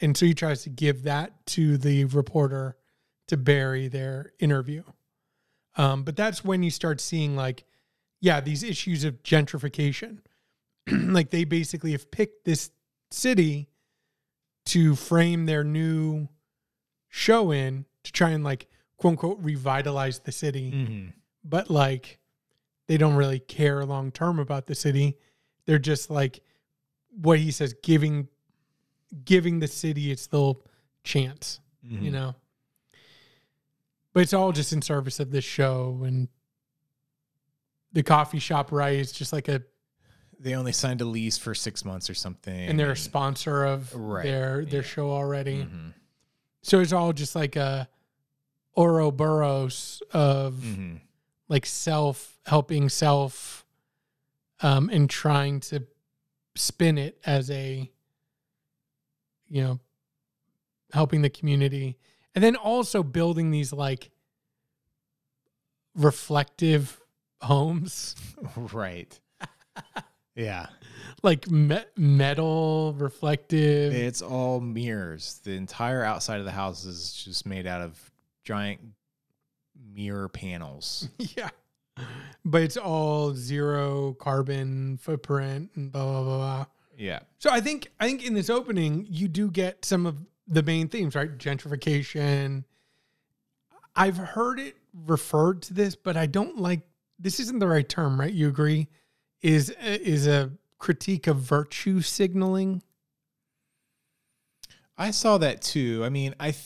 [0.00, 2.76] And so he tries to give that to the reporter
[3.28, 4.82] to bury their interview.
[5.76, 7.64] Um, but that's when you start seeing like,
[8.20, 10.18] yeah, these issues of gentrification.
[10.90, 12.70] like they basically have picked this
[13.10, 13.68] city
[14.66, 16.28] to frame their new
[17.08, 20.70] show in to try and like quote unquote revitalize the city.
[20.72, 21.12] Mhm.
[21.44, 22.18] But like
[22.86, 25.16] they don't really care long term about the city.
[25.64, 26.40] They're just like
[27.10, 28.28] what he says, giving
[29.24, 30.64] giving the city its little
[31.04, 32.12] chance, you Mhm.
[32.12, 32.34] know.
[34.12, 36.28] But it's all just in service of this show and
[37.92, 39.62] the coffee shop right is just like a
[40.38, 42.54] They only signed a lease for six months or something.
[42.68, 44.86] and they're a sponsor of Right, their their yeah.
[44.86, 45.64] show already.
[45.64, 45.94] Mhm.
[46.62, 47.88] So it's all just like a
[48.76, 51.00] Ouroboros of Mhm.
[51.48, 53.64] like self helping self
[54.60, 55.86] um and trying to
[56.54, 57.90] spin it as a
[59.48, 59.80] you know
[60.92, 61.96] helping the community
[62.34, 64.10] and then also building these like
[65.94, 67.00] reflective
[67.40, 68.14] homes
[68.56, 69.18] right.
[70.36, 70.66] yeah.
[71.22, 75.40] like me- metal reflective It's all mirrors.
[75.44, 78.10] The entire outside of the house is just made out of
[78.44, 78.80] giant
[79.94, 81.08] mirror panels.
[81.18, 81.48] yeah
[82.44, 87.20] but it's all zero carbon footprint and blah blah blah blah Yeah.
[87.38, 90.88] So I think I think in this opening you do get some of the main
[90.88, 91.36] themes, right?
[91.36, 92.64] Gentrification.
[93.94, 96.80] I've heard it referred to this, but I don't like
[97.18, 98.32] this isn't the right term, right?
[98.32, 98.88] You agree?
[99.42, 102.82] Is is a critique of virtue signaling?
[104.98, 106.02] I saw that too.
[106.04, 106.62] I mean, I th-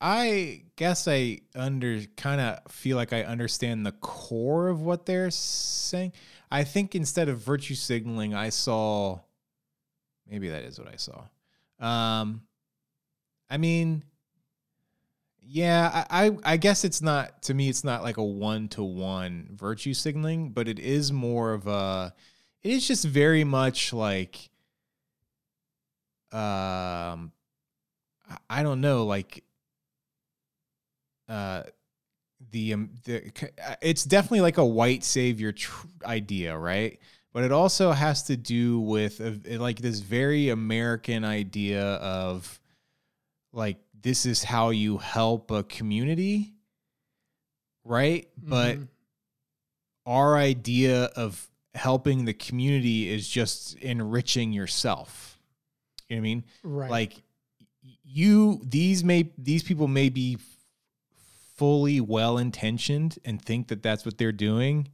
[0.00, 5.30] I guess I under kind of feel like I understand the core of what they're
[5.30, 6.12] saying.
[6.50, 9.20] I think instead of virtue signaling, I saw
[10.28, 11.22] maybe that is what I saw.
[11.78, 12.42] Um
[13.48, 14.02] I mean
[15.44, 18.82] yeah, I, I I guess it's not to me it's not like a one to
[18.82, 22.14] one virtue signaling, but it is more of a
[22.62, 24.50] it is just very much like
[26.32, 27.32] um
[28.48, 29.44] I- don't know like
[31.28, 31.62] uh
[32.50, 33.32] the um the
[33.66, 37.00] uh, it's definitely like a white savior tr- idea right?
[37.32, 42.60] But it also has to do with uh, like this very american idea of
[43.52, 46.54] like this is how you help a community
[47.84, 48.88] right but Mhm.
[50.06, 55.38] our idea of helping the community is just enriching yourself
[56.08, 56.90] you know what i mean right.
[56.90, 57.22] like
[58.04, 60.36] you these may these people may be
[61.56, 64.88] fully well intentioned and think that that's what they're doing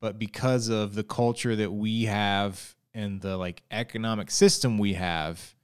[0.00, 5.54] but because of the culture that we have and the like economic system we have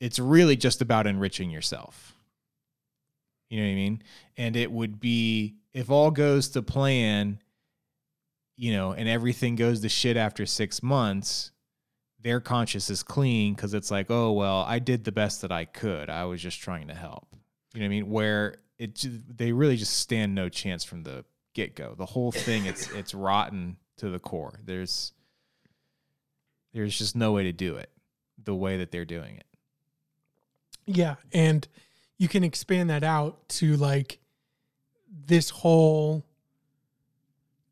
[0.00, 2.14] it's really just about enriching yourself
[3.50, 4.02] you know what i mean
[4.36, 7.38] and it would be if all goes to plan
[8.56, 11.52] you know and everything goes to shit after 6 months
[12.20, 15.64] their conscience is clean because it's like, oh well, I did the best that I
[15.64, 16.10] could.
[16.10, 17.28] I was just trying to help.
[17.74, 18.10] You know what I mean?
[18.10, 19.04] Where it
[19.36, 21.94] they really just stand no chance from the get go.
[21.96, 24.60] The whole thing it's it's rotten to the core.
[24.64, 25.12] There's
[26.72, 27.90] there's just no way to do it
[28.42, 29.46] the way that they're doing it.
[30.90, 31.68] Yeah, and
[32.16, 34.18] you can expand that out to like
[35.26, 36.24] this whole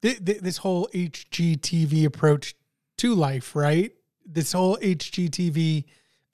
[0.02, 2.55] thi- thi- this whole HGTV approach
[2.98, 3.92] to life, right?
[4.24, 5.85] This whole HGTV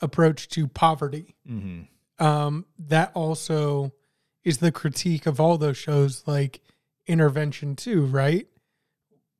[0.00, 1.36] approach to poverty.
[1.46, 1.82] hmm
[2.18, 3.92] Um, that also
[4.44, 6.60] is the critique of all those shows like
[7.06, 8.46] intervention too, right?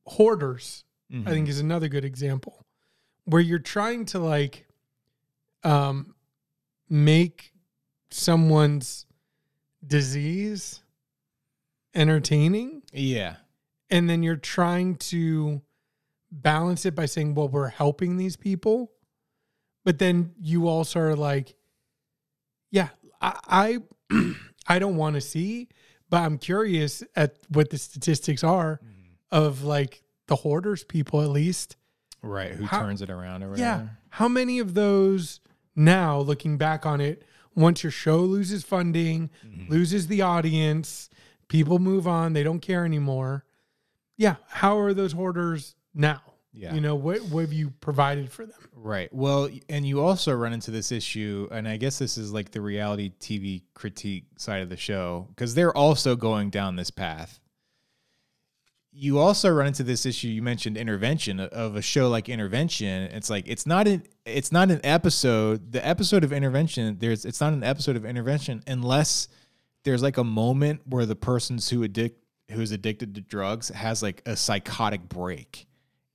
[0.06, 0.84] Hoarders,
[1.26, 2.64] I think is another good example
[3.24, 4.66] where you're trying to like
[5.64, 6.14] um
[6.92, 7.54] make
[8.10, 9.06] someone's
[9.86, 10.82] disease
[11.94, 13.36] entertaining Yeah.
[13.90, 15.62] and then you're trying to
[16.30, 18.92] balance it by saying well we're helping these people
[19.86, 21.54] but then you also are like
[22.70, 22.88] yeah
[23.20, 23.78] i
[24.10, 24.32] i,
[24.68, 25.68] I don't want to see
[26.10, 29.12] but i'm curious at what the statistics are mm-hmm.
[29.30, 31.76] of like the hoarders people at least
[32.24, 32.52] Right.
[32.52, 33.66] Who How- turns it around or whatever.
[33.66, 35.40] yeah how many of those
[35.74, 37.22] now looking back on it
[37.54, 39.70] once your show loses funding mm-hmm.
[39.70, 41.08] loses the audience
[41.48, 43.44] people move on they don't care anymore
[44.16, 46.20] yeah how are those hoarders now
[46.52, 46.74] Yeah.
[46.74, 49.14] you know what, what have you provided for them Right.
[49.14, 52.60] Well, and you also run into this issue, and I guess this is like the
[52.60, 57.38] reality TV critique side of the show, because they're also going down this path.
[58.94, 60.28] You also run into this issue.
[60.28, 63.04] You mentioned intervention uh, of a show like Intervention.
[63.04, 65.72] It's like it's not an it's not an episode.
[65.72, 69.28] The episode of Intervention, there's it's not an episode of Intervention unless
[69.84, 74.22] there's like a moment where the person's who addict who's addicted to drugs has like
[74.26, 75.66] a psychotic break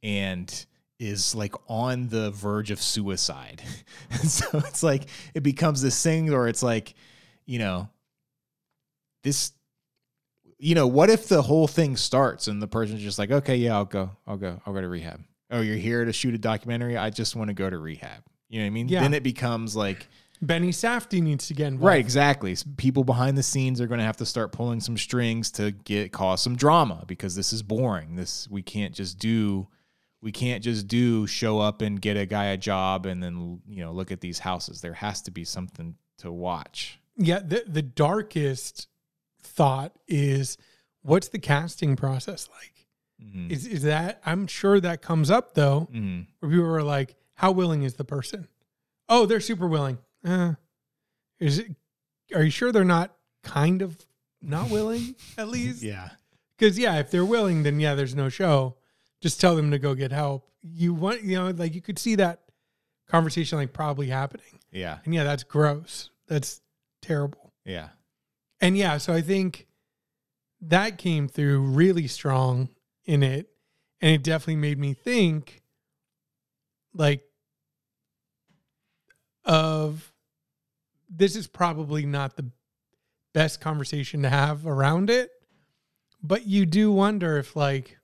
[0.03, 0.65] and
[0.99, 3.61] is like on the verge of suicide.
[4.23, 6.93] So it's like it becomes this thing or it's like,
[7.45, 7.89] you know,
[9.23, 9.51] this
[10.59, 13.75] you know, what if the whole thing starts and the person's just like, okay, yeah,
[13.75, 14.11] I'll go.
[14.25, 14.61] I'll go.
[14.65, 15.21] I'll go to rehab.
[15.51, 16.97] Oh, you're here to shoot a documentary?
[16.97, 18.23] I just want to go to rehab.
[18.49, 18.89] You know what I mean?
[18.89, 19.01] Yeah.
[19.01, 20.07] Then it becomes like
[20.41, 22.55] benny safdie needs to get involved Right, exactly.
[22.77, 26.11] People behind the scenes are going to have to start pulling some strings to get
[26.11, 28.15] cause some drama because this is boring.
[28.15, 29.67] This we can't just do
[30.21, 33.83] we can't just do show up and get a guy a job and then you
[33.83, 34.81] know look at these houses.
[34.81, 36.99] There has to be something to watch.
[37.17, 38.87] yeah the, the darkest
[39.41, 40.57] thought is
[41.01, 42.73] what's the casting process like
[43.21, 43.49] Mhm.
[43.49, 46.27] is, is that i'm sure that comes up though Mhm.
[46.39, 48.47] where people are like, "How willing is the person?"
[49.09, 49.97] Oh, they're super willing.
[50.23, 50.53] Uh,
[51.39, 51.75] is it?
[52.35, 54.05] Are you sure they're not kind of
[54.41, 55.81] not willing at least?
[55.81, 56.09] Yeah.
[56.57, 58.75] Because yeah, if they're willing, then yeah, there's no show.
[59.21, 60.51] Just tell them to go get help.
[60.61, 62.43] You want, you know, like you could see that
[63.07, 64.99] conversation like probably happening, Yeah.
[65.05, 66.09] and yeah, that's gross.
[66.27, 66.61] That's
[67.01, 67.53] terrible.
[67.65, 67.89] Yeah.
[68.59, 69.67] And yeah, so I think
[70.61, 72.69] that came through really strong
[73.05, 73.49] in it.
[74.01, 75.63] And it definitely made me think
[76.93, 77.23] like
[79.45, 80.13] of
[81.09, 82.51] this is probably not the
[83.33, 85.31] best conversation to have around it.
[86.21, 87.97] But you do wonder if like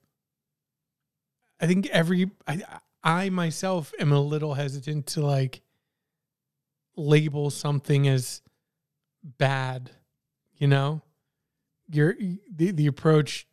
[1.60, 2.62] I think every I
[3.02, 5.60] I myself am a little hesitant to like
[6.96, 8.40] label something as
[9.22, 9.90] bad
[10.56, 11.02] you know?
[11.90, 12.14] Your
[12.50, 13.46] the, the approach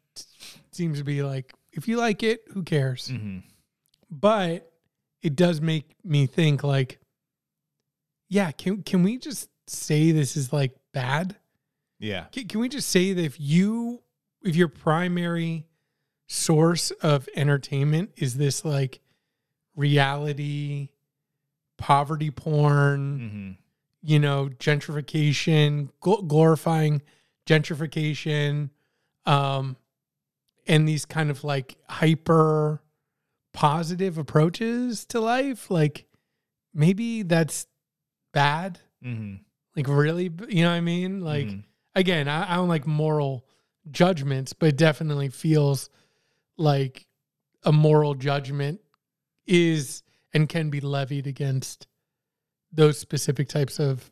[0.72, 3.10] seems to be like if you like it who cares?
[3.10, 3.40] Hmm
[4.12, 4.70] but
[5.24, 7.00] it does make me think like
[8.28, 11.38] yeah can can we just say this is like bad?
[11.98, 12.26] Yeah.
[12.32, 14.02] can, can we just say that if you
[14.44, 15.68] if your primary
[16.28, 19.00] source of entertainment is this like
[19.76, 20.90] reality
[21.78, 23.61] poverty porn hmm
[24.02, 27.02] you know, gentrification, gl- glorifying
[27.46, 28.70] gentrification,
[29.26, 29.76] um,
[30.68, 32.82] and these kind of like hyper
[33.54, 35.70] positive approaches to life.
[35.70, 36.06] Like
[36.74, 37.68] maybe that's
[38.34, 38.80] bad.
[39.04, 39.36] Mm-hmm.
[39.76, 41.22] Like really, you know what I mean?
[41.22, 41.64] Like Mhm.
[41.96, 43.46] again, I, I don't like moral
[43.90, 45.90] judgments, but it definitely feels
[46.58, 47.08] like
[47.64, 48.82] a moral judgment
[49.46, 51.88] is and can be levied against
[52.72, 54.12] those specific types of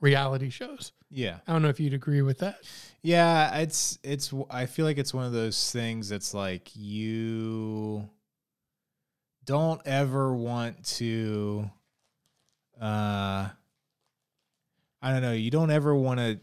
[0.00, 0.92] reality shows.
[1.10, 1.38] Yeah.
[1.46, 2.58] I don't know if you'd agree with that.
[3.02, 8.08] Yeah, it's it's I feel like it's one of those things that's like you
[9.44, 11.70] don't ever want to
[12.80, 13.48] uh
[15.04, 16.40] I don't know, you don't ever want to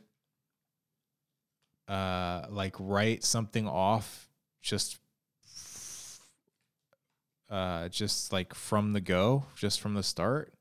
[1.94, 4.30] uh like write something off
[4.62, 5.00] just
[7.50, 10.54] uh just like from the go, just from the start.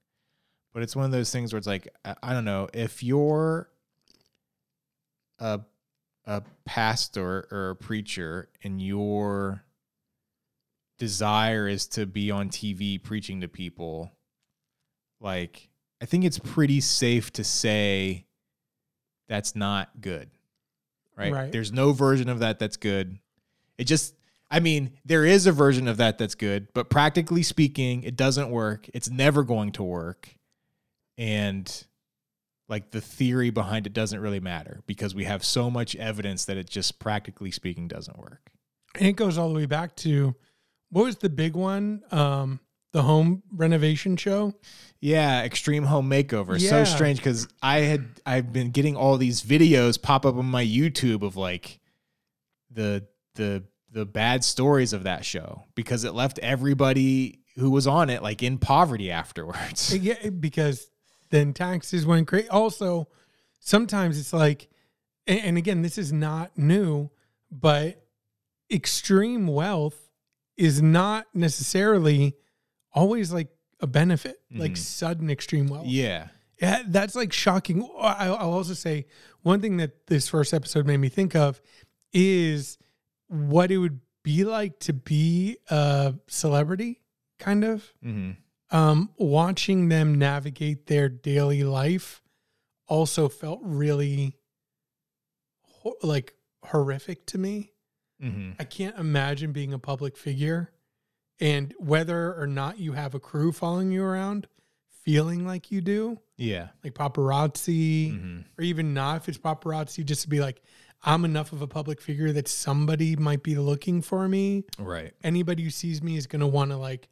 [0.73, 3.71] But it's one of those things where it's like I, I don't know, if you're
[5.39, 5.61] a
[6.25, 9.65] a pastor or a preacher and your
[10.99, 14.13] desire is to be on TV preaching to people,
[15.21, 15.69] like
[16.03, 18.27] I think it's pretty safe to say
[19.29, 20.31] that's not good.
[21.17, 21.33] Right?
[21.33, 21.53] Right.
[21.53, 23.19] There's no version of that that's good.
[23.79, 24.15] It just
[24.51, 28.51] I mean, there is a version of that that's good, but practically speaking, it doesn't
[28.51, 28.89] work.
[28.95, 30.38] It's never going to work.
[31.19, 31.85] And
[32.69, 36.57] like the theory behind it doesn't really matter because we have so much evidence that
[36.57, 38.51] it just practically speaking doesn't work.
[38.95, 40.35] And it goes all the way back to
[40.91, 42.03] what was the big one?
[42.11, 42.61] Um,
[42.93, 44.55] the home renovation show.
[45.01, 46.61] Yeah, extreme home makeover.
[46.61, 50.65] So strange because I had I've been getting all these videos pop up on my
[50.65, 51.81] YouTube of like
[52.71, 58.11] the the the bad stories of that show because it left everybody who was on
[58.11, 59.97] it like in poverty afterwards.
[59.97, 60.91] Yeah, because
[61.31, 62.49] then taxes went crazy.
[62.49, 63.09] Also,
[63.61, 64.69] sometimes it's like,
[65.27, 67.11] and, and again, this is not new,
[67.51, 68.03] but
[68.71, 70.11] extreme wealth
[70.57, 72.35] is not necessarily
[72.93, 73.49] always like
[73.81, 74.77] a benefit, like Mhm.
[74.79, 75.87] sudden extreme wealth.
[75.87, 76.29] yeah.
[76.61, 77.89] Yeah, that's like shocking.
[78.01, 79.07] I'll also say
[79.43, 81.61] one thing that this first episode made me think of
[82.13, 82.79] is
[83.29, 87.01] what it would be like to be a celebrity,
[87.39, 87.93] kind of.
[88.03, 88.33] hmm
[88.71, 92.23] Um, watching them navigate their daily life
[92.87, 94.37] also felt really
[95.63, 97.73] ho- like horrific to me.
[98.21, 100.73] hmm I can't imagine being a public figure
[101.41, 104.49] and whether or not you have a crew following you around,
[104.89, 106.71] feeling like you do Yeah.
[106.83, 108.45] like paparazzi Mhm.
[108.59, 110.61] or even not if it's paparazzi just to be like
[111.03, 115.15] i'm enough of a public figure that somebody might be looking for me Right.
[115.23, 117.09] anybody who sees me is going to want to like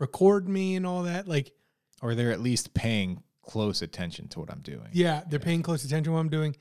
[0.00, 1.52] record me and all that like
[2.02, 4.88] Or they're at least paying close attention to what I'm doing.
[4.92, 6.56] yeah they're paying close attention to what i'm doing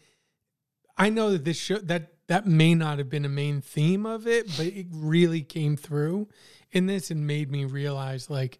[0.97, 4.27] i know that this show that that may not have been a main theme of
[4.27, 6.27] it but it really came through
[6.71, 8.59] in this and made me realize like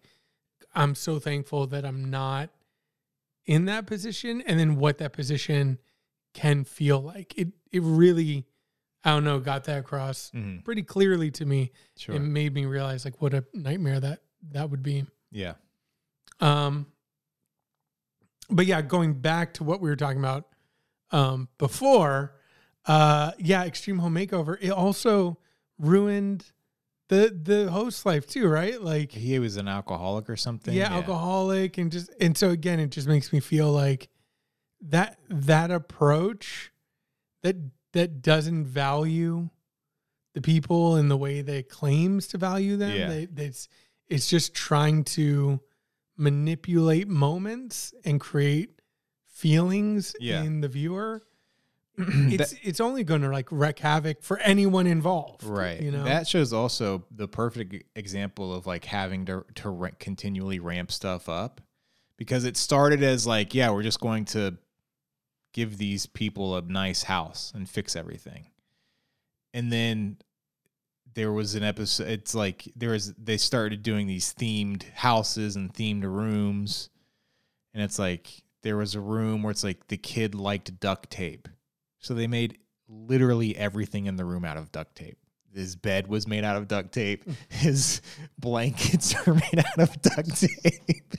[0.74, 2.50] i'm so thankful that i'm not
[3.46, 5.78] in that position and then what that position
[6.34, 8.46] can feel like it it really
[9.02, 10.64] i don't know got that across Mhm.
[10.64, 12.14] pretty clearly to me Sure.
[12.14, 14.20] it made me realize like what a nightmare that
[14.52, 15.54] that would be yeah.
[16.40, 16.86] um,
[18.48, 20.48] but yeah, going back to what we were talking about
[21.12, 22.34] um, before,
[22.86, 24.56] uh, yeah, Extreme Home Makeover.
[24.60, 25.38] It also
[25.78, 26.50] ruined
[27.08, 28.80] the the host's life too, right?
[28.80, 30.74] Like, He was an alcoholic or something.
[30.74, 34.08] yeah, alcoholic, and just and so again, it just makes me feel like
[34.80, 36.72] that that approach
[37.42, 37.56] that
[37.92, 39.50] that doesn't value
[40.34, 42.96] the people in the way that it claims to value them.
[42.96, 43.08] Yeah.
[43.08, 43.68] They, it's
[44.10, 45.60] it's just trying to
[46.16, 48.80] manipulate moments and create
[49.26, 50.42] feelings Yeah.
[50.42, 51.22] in the viewer.
[51.98, 55.80] it's it's only going to like wreak havoc for anyone involved, Right.
[55.80, 60.58] You know, that shows also the perfect example of like having to to ra- continually
[60.60, 61.60] ramp stuff up
[62.16, 64.56] because it started as like, yeah, we're just going to
[65.52, 68.46] give these people a nice house and fix everything.
[69.52, 70.18] And then
[71.14, 75.72] there was an episode it's like there was they started doing these themed houses and
[75.74, 76.90] themed rooms
[77.74, 81.48] and it's like there was a room where it's like the kid liked duct tape
[81.98, 82.58] so they made
[82.90, 85.18] literally everything in the room out of duct tape.
[85.54, 87.24] His bed was made out of duct tape.
[87.24, 87.34] Mm.
[87.50, 88.00] His
[88.38, 91.14] blankets are made out of duct tape.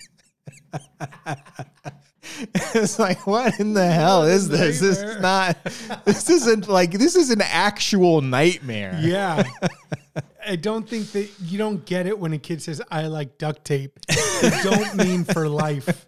[2.74, 4.80] it's like, what in the hell is this?
[4.80, 5.58] This is not.
[6.06, 8.98] This isn't like this is an actual nightmare.
[9.02, 9.44] Yeah.
[10.46, 13.64] I don't think that you don't get it when a kid says, I like duct
[13.64, 14.00] tape.
[14.42, 16.08] They don't mean for life.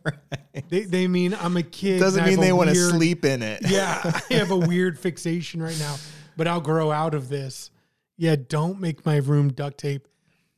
[0.69, 1.99] They, they mean I'm a kid.
[1.99, 3.61] Doesn't mean they want to sleep in it.
[3.67, 4.01] Yeah.
[4.30, 5.97] I have a weird fixation right now,
[6.36, 7.69] but I'll grow out of this.
[8.17, 8.36] Yeah.
[8.36, 10.07] Don't make my room duct tape.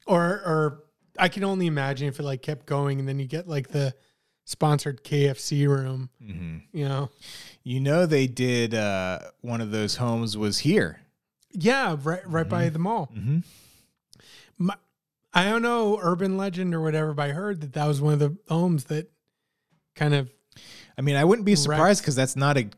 [0.08, 0.84] Or, or
[1.20, 3.94] I can only imagine if it like kept going and then you get like the
[4.46, 6.62] sponsored KFC room, Mhm.
[6.72, 7.10] you know?
[7.64, 11.02] You know they did uh, one of those homes was here.
[11.52, 11.98] Yeah.
[12.02, 13.12] Right, right by the mall.
[13.16, 13.40] Mm-hmm.
[14.58, 14.76] My,
[15.34, 18.20] I don't know urban legend or whatever, but I heard that that was one of
[18.20, 19.12] the homes that
[19.96, 20.30] kind of
[20.98, 22.70] I mean, I wouldn't be surprised because that's not a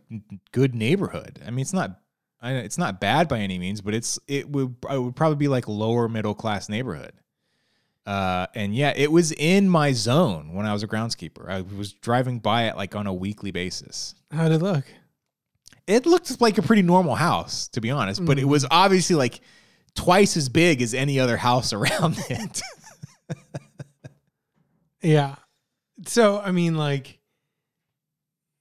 [0.52, 1.40] good neighborhood.
[1.46, 2.00] I mean, it's not.
[2.42, 5.48] I, it's not bad by any means, but it's it would it would probably be
[5.48, 7.14] like lower middle class neighborhood.
[8.08, 11.50] Uh, and yeah, it was in my zone when I was a groundskeeper.
[11.50, 14.16] I was driving by it like on a weekly basis.
[14.32, 14.86] how did it look?
[15.86, 19.42] It looked like a pretty normal house, to be honest, but it was obviously like
[19.94, 22.62] twice as big as any other house around it.
[25.02, 25.36] Yeah.
[26.06, 27.20] So I mean, like,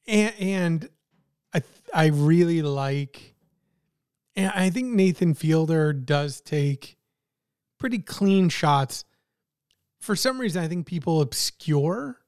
[0.06, 0.88] and, and
[1.52, 3.34] I I really like,
[4.34, 6.96] and I think Nathan Fielder does take
[7.78, 9.04] pretty clean shots.
[10.06, 12.18] For some reason, I think people obscure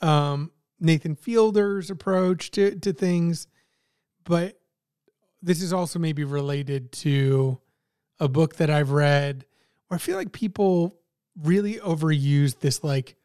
[0.00, 3.48] um, Nathan Fielder's approach to to things,
[4.24, 4.60] but
[5.42, 7.58] this is also maybe related to
[8.20, 9.44] a book that I've read
[9.88, 11.00] where I feel like people
[11.36, 13.16] really overuse this like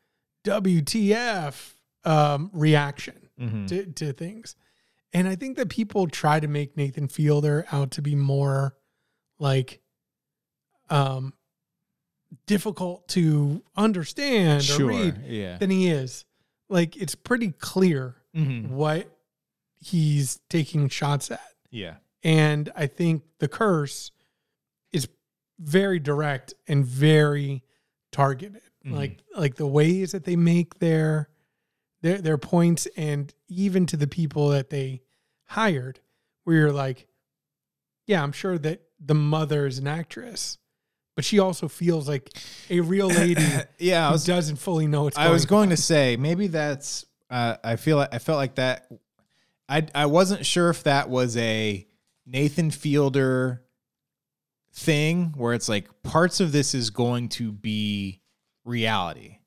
[0.45, 1.75] WTF
[2.05, 3.67] um, reaction Mhm.
[3.67, 4.55] to, to things.
[5.13, 8.75] And I think that people try to make Nathan Fielder out to be more
[9.39, 9.79] like
[10.89, 11.33] um
[12.45, 15.57] difficult to understand or read Yeah.
[15.57, 16.25] than he is.
[16.69, 18.69] Like it's pretty clear Mhm.
[18.69, 19.09] what
[19.79, 21.41] he's taking shots at.
[21.69, 21.97] Yeah.
[22.23, 24.11] And I think the curse
[24.91, 25.07] is
[25.59, 27.63] very direct and very
[28.11, 28.61] targeted.
[28.85, 28.93] Mhm.
[28.93, 31.29] Like like the ways that they make their
[32.01, 35.01] their their points and even to the people that they
[35.45, 35.99] hired
[36.43, 37.07] where you're like
[38.05, 40.57] yeah, I'm sure that the mother is an actress,
[41.15, 42.29] but she also feels like
[42.69, 43.45] a real lady
[43.79, 44.07] Yeah.
[44.07, 45.75] I was, doesn't fully know what's I was going on.
[45.75, 47.05] to say maybe that's.
[47.29, 48.87] Uh, I feel like I felt like that.
[49.67, 51.87] I I wasn't sure if that was a
[52.25, 53.63] Nathan Fielder
[54.73, 58.21] thing where it's like parts of this is going to be
[58.65, 59.37] reality,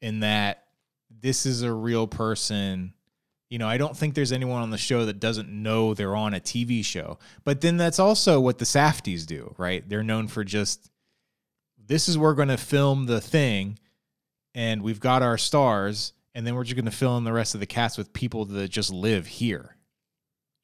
[0.00, 0.64] in that
[1.10, 2.94] this is a real person.
[3.54, 6.34] You know, I don't think there's anyone on the show that doesn't know they're on
[6.34, 7.20] a TV show.
[7.44, 9.88] But then that's also what the Safdies do, right?
[9.88, 10.90] They're known for just
[11.78, 13.78] this is where we're going to film the thing
[14.56, 17.54] and we've got our stars and then we're just going to fill in the rest
[17.54, 19.76] of the cast with people that just live here.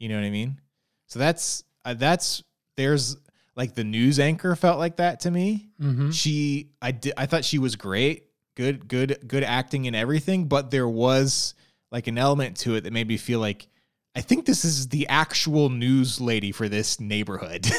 [0.01, 0.61] You know what I mean?
[1.07, 2.43] So that's uh, that's
[2.77, 3.17] there's
[3.55, 5.69] like the news anchor felt like that to me.
[5.81, 6.13] Mhm.
[6.13, 8.25] She I did I thought she was great.
[8.57, 11.55] Good good good acting and everything, but there was
[11.93, 13.67] like an element to it that made me feel like
[14.15, 17.67] I think this is the actual news lady for this neighborhood.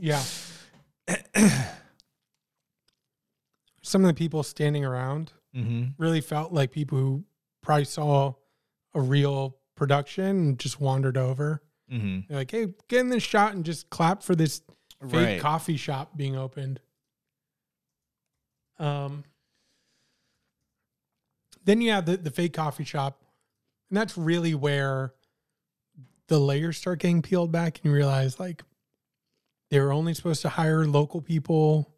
[0.00, 0.22] Yeah.
[3.82, 7.24] Some of the people standing around hmm really felt like people who
[7.62, 8.34] probably saw
[8.94, 11.62] a real production and just wandered over.
[11.90, 14.60] hmm They're like, hey, get in this shot and just clap for this
[15.00, 15.40] fake Right.
[15.40, 16.80] coffee shop being opened.
[18.78, 19.24] Um,
[21.68, 23.22] then you have the, the fake coffee shop,
[23.90, 25.12] and that's really where
[26.28, 28.62] the layers start getting peeled back, and you realize like
[29.70, 31.94] they were only supposed to hire local people,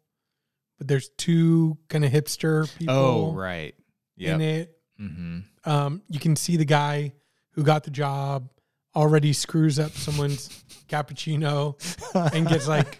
[0.77, 3.73] but there's two kind of hipster people Oh, right.
[4.17, 4.35] Yeah.
[4.35, 4.77] in it.
[4.97, 7.13] hmm Um, you can see the guy
[7.51, 8.49] who got the job
[8.93, 10.49] already screws up someone's
[10.89, 11.75] cappuccino
[12.33, 12.97] and gets like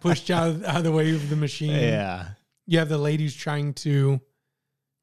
[0.00, 1.72] pushed out of, out of the way of the machine.
[1.72, 2.28] Yeah.
[2.66, 4.20] You have the ladies trying to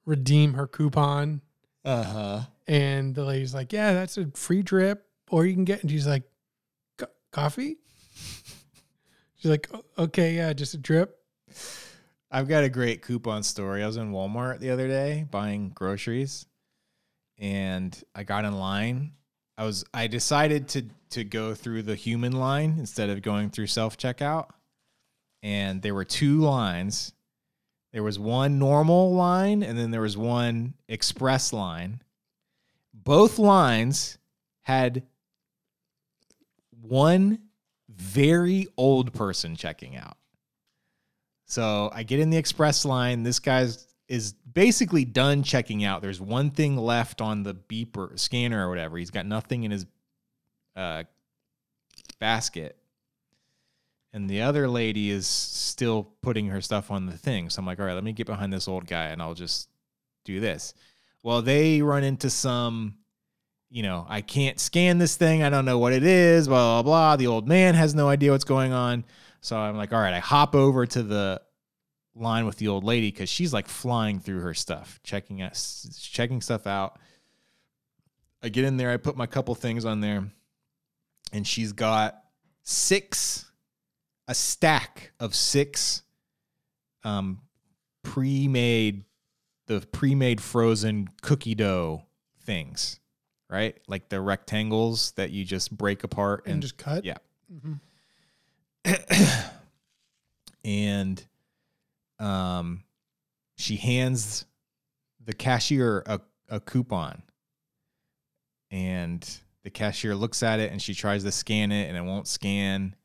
[0.10, 1.42] redeem her coupon,
[1.86, 2.42] Uh huh.
[2.68, 6.08] and the lady's like, "Yeah, that's a free drip, or you can get." And she's
[6.08, 6.24] like,
[7.32, 7.78] "Coffee."
[9.36, 11.18] She's like, "Okay, yeah, just a drip."
[12.32, 13.84] I've got a great coupon story.
[13.84, 16.46] I was in Walmart the other day buying groceries
[17.40, 19.14] and I got in line.
[19.58, 23.66] I was I decided to to go through the human line instead of going through
[23.68, 24.50] self-checkout.
[25.42, 27.14] And there were two lines.
[27.92, 32.02] There was one normal line and then there was one express line.
[32.94, 34.18] Both lines
[34.62, 35.04] had
[36.82, 37.40] one
[37.90, 40.18] very old person checking out.
[41.46, 43.24] So I get in the express line.
[43.24, 46.02] This guy's is basically done checking out.
[46.02, 48.98] There's one thing left on the beeper scanner or whatever.
[48.98, 49.86] He's got nothing in his
[50.76, 51.04] uh,
[52.20, 52.79] basket.
[54.12, 57.50] And the other lady is still putting her stuff on the thing.
[57.50, 59.70] So I'm like, all right, let me get behind this old guy and I'll just
[60.26, 60.74] do this.
[61.22, 62.96] Well, they run into some,
[63.70, 65.44] you know, I can't scan this thing.
[65.44, 67.16] I don't know what it is, blah, blah, blah.
[67.18, 69.06] The old man has no idea what's going on.
[69.42, 71.42] So I'm like, all right, I hop over to the
[72.16, 75.62] line with the old lady because she's like flying through her stuff, checking out,
[76.00, 77.00] checking stuff out.
[78.42, 80.32] I get in there, I put my couple things on there,
[81.32, 82.24] and she's got
[82.64, 83.49] six,
[84.30, 86.04] a stack of six
[87.04, 87.42] um,
[88.04, 89.04] pre-made,
[89.66, 92.04] the pre-made frozen cookie dough
[92.44, 93.00] things,
[93.50, 93.76] right?
[93.88, 97.04] Like the rectangles that you just break apart And just cut?
[97.06, 97.18] Yeah.
[97.52, 97.80] Mhm.
[100.64, 101.26] and
[102.20, 102.84] um,
[103.58, 104.46] she hands
[105.26, 107.24] the cashier a, a coupon,
[108.70, 109.28] and
[109.64, 112.96] the cashier looks at it and she tries to scan it and it won't scan.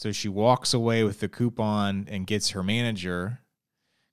[0.00, 3.40] So she walks away with the coupon and gets her manager,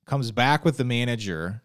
[0.06, 1.62] comes back with the manager.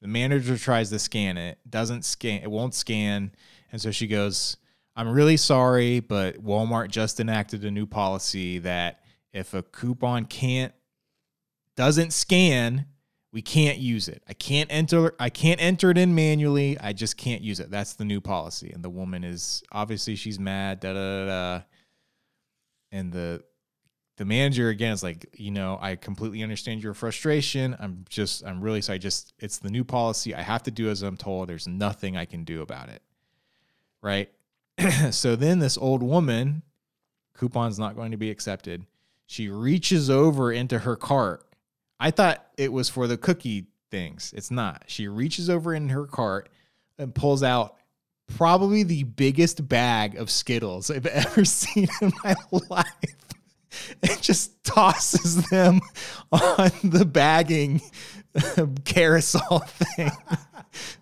[0.00, 3.32] The manager tries to scan it, doesn't scan, it won't scan.
[3.72, 4.58] And so she goes,
[4.94, 9.00] I'm really sorry, but Walmart just enacted a new policy that
[9.32, 10.72] if a coupon can't
[11.74, 12.86] doesn't scan,
[13.32, 14.22] we can't use it.
[14.28, 16.78] I can't enter I can't enter it in manually.
[16.78, 17.72] I just can't use it.
[17.72, 18.70] That's the new policy.
[18.70, 21.26] And the woman is obviously she's mad, da da da.
[21.26, 21.64] da.
[22.96, 23.44] And the
[24.16, 27.76] the manager again is like, you know, I completely understand your frustration.
[27.78, 28.98] I'm just, I'm really sorry.
[28.98, 30.34] Just, it's the new policy.
[30.34, 31.50] I have to do as I'm told.
[31.50, 33.02] There's nothing I can do about it.
[34.02, 34.30] Right.
[35.10, 36.62] so then this old woman,
[37.34, 38.86] coupon's not going to be accepted.
[39.26, 41.44] She reaches over into her cart.
[42.00, 44.32] I thought it was for the cookie things.
[44.34, 44.84] It's not.
[44.86, 46.48] She reaches over in her cart
[46.98, 47.76] and pulls out
[48.34, 52.34] probably the biggest bag of Skittles I've ever seen in my
[52.68, 52.86] life.
[54.02, 55.80] And just tosses them
[56.32, 57.82] on the bagging
[58.56, 60.10] um, carousel thing.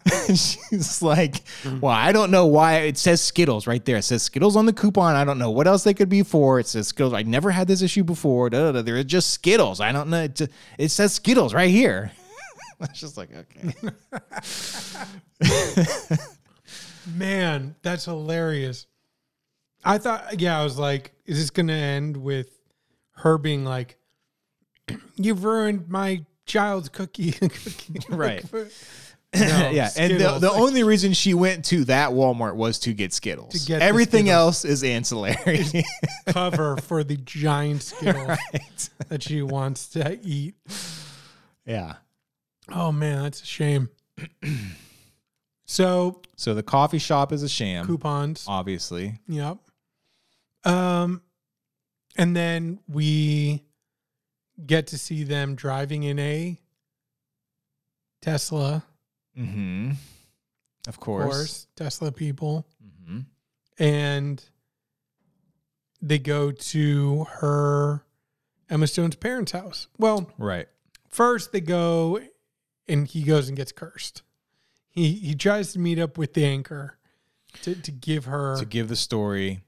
[0.29, 1.43] She's like,
[1.81, 3.97] Well, I don't know why it says Skittles right there.
[3.99, 5.17] It says Skittles on the coupon.
[5.17, 6.61] I don't know what else they could be for.
[6.61, 7.15] It says Skittles.
[7.15, 8.51] I never had this issue before.
[8.51, 8.83] Da, da, da.
[8.83, 9.81] They're just Skittles.
[9.81, 10.23] I don't know.
[10.25, 10.41] It,
[10.79, 12.13] it says Skittles right here.
[12.81, 13.73] I was just like, okay.
[17.07, 18.87] Man, that's hilarious.
[19.85, 22.59] I thought, yeah, I was like, is this going to end with
[23.17, 23.97] her being like,
[25.17, 27.33] "You've ruined my child's cookie"?
[27.33, 28.45] cookie Right.
[29.35, 29.41] No,
[29.73, 33.13] yeah, and the, the Like, only reason she went to that Walmart was to get
[33.13, 33.53] Skittles.
[33.55, 34.65] To get Everything Skittles.
[34.65, 35.65] else is ancillary.
[36.27, 38.91] cover for the giant Skittles right.
[39.09, 40.55] that she wants to eat.
[41.67, 41.95] Yeah.
[42.73, 43.89] Oh man, that's a shame.
[45.67, 48.45] so So the coffee shop is a sham, coupons.
[48.49, 49.21] obviously.
[49.29, 49.59] Yep.
[50.65, 51.23] Um,
[52.17, 53.65] and then we
[54.67, 56.59] get to see them driving in a
[58.23, 58.85] Tesla,
[59.39, 59.91] Mm-hmm.
[59.91, 59.99] Of
[60.89, 61.25] of course.
[61.25, 63.21] course, Tesla people, Mm-hmm.
[63.83, 64.45] and
[66.01, 68.05] they go to her
[68.71, 69.89] Emma Stone's parents' house.
[69.99, 70.69] Well, Right.
[71.09, 72.21] first they go,
[72.87, 74.23] and he goes and gets cursed.
[74.95, 76.99] He he tries to meet up with the anchor
[77.63, 79.61] to to give her To give the story.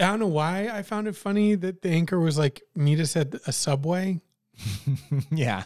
[0.00, 3.14] I don't know why I found it funny that the anchor was like, meet us
[3.16, 4.20] at a subway.
[5.30, 5.64] yeah.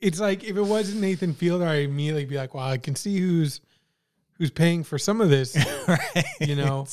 [0.00, 3.18] It's like if it wasn't Nathan Fielder, I'd immediately be like, well, I can see
[3.20, 3.60] who's
[4.38, 5.54] who's paying for some of this,
[5.88, 6.24] right.
[6.40, 6.86] you know.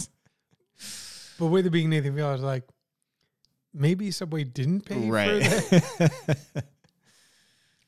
[1.40, 2.64] But with it being Nathan Fielder, I was like,
[3.74, 5.44] maybe Subway didn't pay Right.
[5.44, 6.66] for that.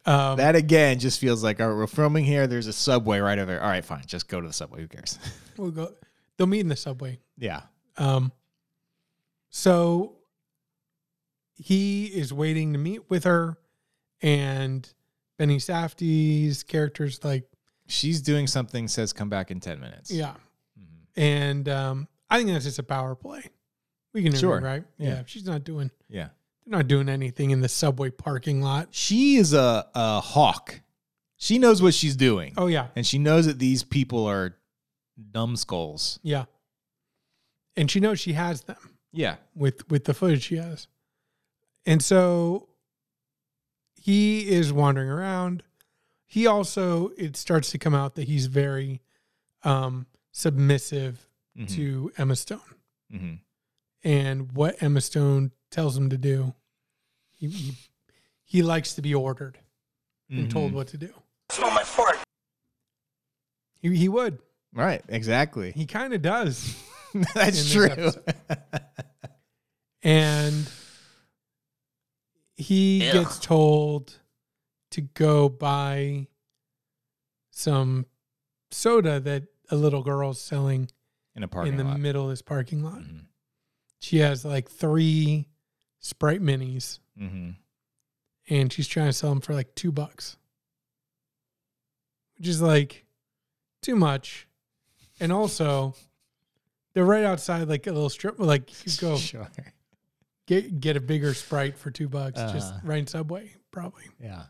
[0.06, 2.47] Um, that again just feels like, all right, we're filming here.
[2.47, 3.62] There's a subway right over there.
[3.62, 4.04] All right, fine.
[4.08, 4.82] Just go to the subway.
[4.82, 5.20] Who cares?
[5.58, 5.93] we'll go.
[6.38, 7.20] They'll meet in the subway.
[7.38, 7.62] yeah.
[7.97, 8.32] Um,
[9.49, 10.16] so
[11.56, 13.58] he is waiting to meet with her,
[14.22, 14.91] and
[15.38, 17.47] Benny Safdie's character's like,
[17.88, 20.10] She's doing something, says come back in 10 minutes.
[20.12, 20.36] yeah.
[20.80, 20.86] Mhm.
[21.18, 23.43] And um, I think that's just a power play.
[24.14, 24.62] We can Sure.
[24.62, 24.86] right?
[24.97, 25.24] Yeah.
[25.26, 26.30] She's not doing Yeah.
[26.72, 28.88] Not doing anything in the subway parking lot.
[28.91, 30.82] She is a, a hawk.
[31.38, 32.53] She knows what she's doing.
[32.57, 32.88] Oh yeah.
[32.95, 34.55] And she knows that these people are
[35.34, 36.19] numbskulls.
[36.24, 36.45] Yeah.
[37.76, 38.78] And she knows she has them
[39.11, 39.38] Yeah.
[39.55, 40.88] with with the footage she has.
[41.86, 42.69] And so
[43.95, 45.63] he is wandering around.
[46.28, 49.01] He also it starts to come out that he's very
[49.63, 51.69] um submissive Mhm.
[51.76, 52.61] to Emma Stone.
[53.13, 53.39] Mhm.
[54.03, 56.53] And what Emma Stone tells him to do,
[57.42, 57.74] he he,
[58.46, 59.58] he likes to be ordered
[60.30, 60.76] and told Mhm.
[60.76, 61.14] what to do.
[61.50, 62.18] Smell my fart.
[63.82, 64.39] He he would.
[64.74, 65.04] Right.
[65.10, 65.72] Exactly.
[65.72, 66.76] He kind of does.
[67.34, 68.12] That's true.
[70.04, 70.70] and
[72.56, 74.18] he gets told
[74.92, 76.28] to go buy
[77.52, 78.06] some
[78.72, 80.89] soda that a little girl's selling
[81.36, 82.00] In a parking in the lot.
[82.00, 83.00] middle of this parking lot.
[83.00, 83.26] Mhm.
[84.00, 85.48] She has like three
[86.02, 87.56] Sprite minis Mhm.
[88.49, 90.36] and she's trying to sell them for like two bucks,
[92.38, 93.06] which is like
[93.82, 94.47] too much.
[95.20, 95.95] And also,
[96.93, 98.39] they're right outside like a little strip.
[98.39, 99.47] Like you go Sure.
[100.47, 102.82] get get a bigger Sprite for two bucks, just Uh-huh.
[102.84, 104.06] right in Subway, probably.
[104.20, 104.47] Yeah.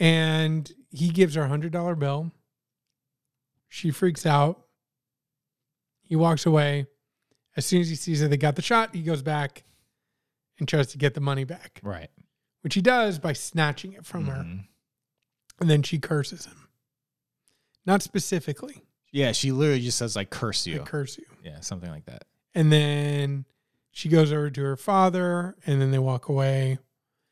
[0.00, 2.32] And he gives her a hundred dollar bill.
[3.68, 4.66] She freaks out.
[6.02, 6.86] He walks away.
[7.56, 9.64] As soon as he sees that they got the shot, he goes back
[10.58, 12.10] and tries to get the money back, Right.
[12.62, 14.42] which he does by snatching it from her.
[14.42, 14.66] Mhm.
[15.60, 16.68] And then she curses him.
[17.86, 19.32] Not specifically, Yeah.
[19.32, 20.80] She literally just says, like, curse I you.
[20.80, 21.24] curse you.
[21.42, 21.60] yeah.
[21.60, 22.24] Something like that.
[22.54, 23.46] And then
[23.90, 26.78] she goes over to her father, and then they walk away.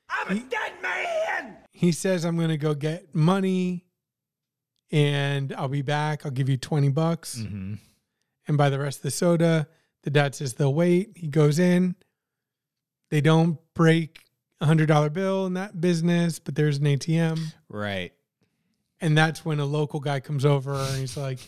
[0.09, 1.57] I'm a dead man.
[1.73, 3.85] He says, I'm going to go get money
[4.91, 6.25] and I'll be back.
[6.25, 7.75] I'll give you 20 bucks Mm-hmm.
[8.49, 9.69] and buy the rest of the soda.
[10.03, 11.11] The dad says they'll wait.
[11.17, 11.97] He goes in.
[13.11, 14.21] They don't break
[14.61, 17.39] a $100 bill in that business, but there's an ATM.
[17.69, 18.13] Right.
[19.01, 21.39] And that's when a local guy comes over and he's like,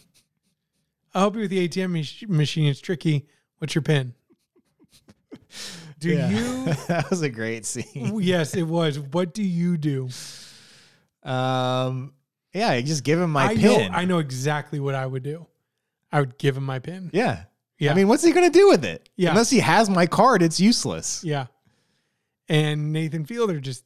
[1.15, 2.67] I'll help you with the ATM machine.
[2.67, 3.27] It's tricky.
[3.59, 4.15] What's your pin?
[5.99, 6.29] Do Yeah.
[6.31, 6.65] you?
[6.89, 8.19] that was a great scene.
[8.21, 8.99] yes, it was.
[9.01, 10.09] What do you do?
[11.23, 12.13] Um,
[12.55, 13.63] yeah, I just give him my I pin.
[13.91, 13.97] know.
[13.97, 15.47] I know exactly what I would do.
[16.13, 17.11] I would give him my pin.
[17.13, 17.45] Yeah.
[17.79, 17.93] Yeah.
[17.93, 19.09] I mean, what's he gonna do with it?
[19.17, 19.31] Yeah.
[19.31, 21.23] Unless he has my card, it's useless.
[21.25, 21.47] Yeah.
[22.49, 23.85] And Nathan Fielder just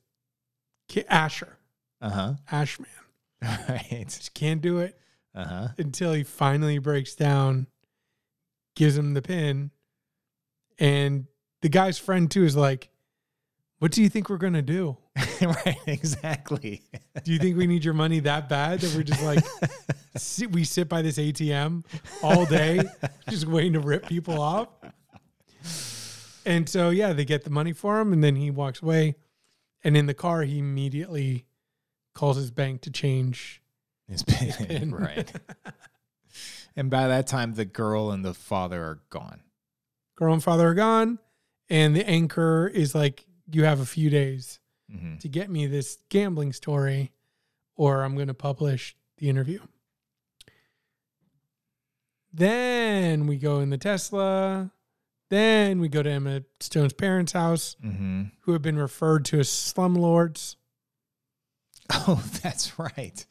[1.08, 1.56] Asher,
[2.00, 2.34] Uh huh.
[2.50, 2.88] Ashman,
[3.42, 4.04] Right.
[4.06, 4.98] just can't do it
[5.34, 5.68] Uh huh.
[5.78, 7.66] until he finally breaks down,
[8.76, 9.70] gives him the pin,
[10.78, 11.26] and
[11.62, 12.90] the guy's friend too is like,
[13.78, 14.96] "What do you think we're gonna do?
[15.42, 15.78] right.
[15.86, 16.82] Exactly.
[17.24, 19.44] Do you think we need your money that bad that we're just like
[20.16, 21.84] sit, we sit by this ATM
[22.22, 22.82] all day
[23.28, 24.68] just waiting to rip people off?"
[26.46, 29.16] And so yeah, they get the money for him, and then he walks away.
[29.84, 31.44] And in the car, he immediately
[32.14, 33.60] calls his bank to change.
[34.08, 34.52] His pin.
[34.66, 34.94] pin.
[34.94, 35.30] right.
[36.74, 39.42] And by that time, the girl and the father are gone.
[40.16, 41.18] Girl and father are gone,
[41.68, 44.60] and the anchor is like, "You have a few days
[44.92, 47.12] hmm to get me this gambling story,
[47.76, 49.60] or I'm going to publish the interview."
[52.32, 54.70] Then we go in the Tesla.
[55.28, 59.48] Then we go to Emma Stone's parents' house, hmm who have been referred to as
[59.48, 60.56] slumlords.
[62.08, 63.26] Oh, that's right.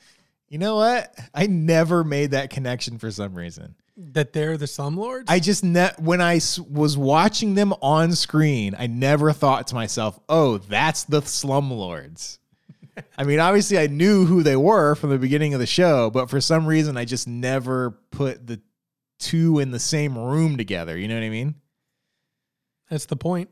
[0.48, 1.18] You know what?
[1.34, 3.76] I never made that connection for some reason.
[4.14, 5.26] That they're the slumlords.
[5.28, 9.76] I just ne- when I s- was watching them on screen, I never thought to
[9.76, 12.40] myself, "Oh, that's the slumlords."
[13.18, 16.30] I mean, obviously, I knew who they were from the beginning of the show, but
[16.30, 18.60] for some reason, I just never put the
[19.20, 20.98] two in the same room together.
[20.98, 21.56] You know what I mean?
[22.90, 23.50] That's the point.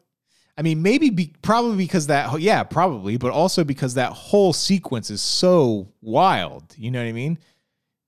[0.58, 5.10] I mean, maybe be, probably because that, yeah, probably, but also because that whole sequence
[5.10, 6.74] is so wild.
[6.76, 7.38] You know what I mean?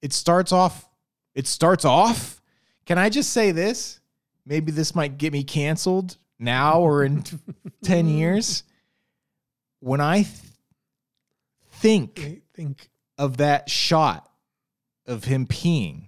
[0.02, 0.90] It starts off,
[1.36, 2.42] it starts off.
[2.86, 4.00] Can I just say this?
[4.46, 7.24] Maybe this might get me canceled now or in
[7.84, 8.64] 10 years.
[9.80, 10.36] When I th-
[11.74, 14.30] think I think of that shot
[15.08, 16.08] of him peeing,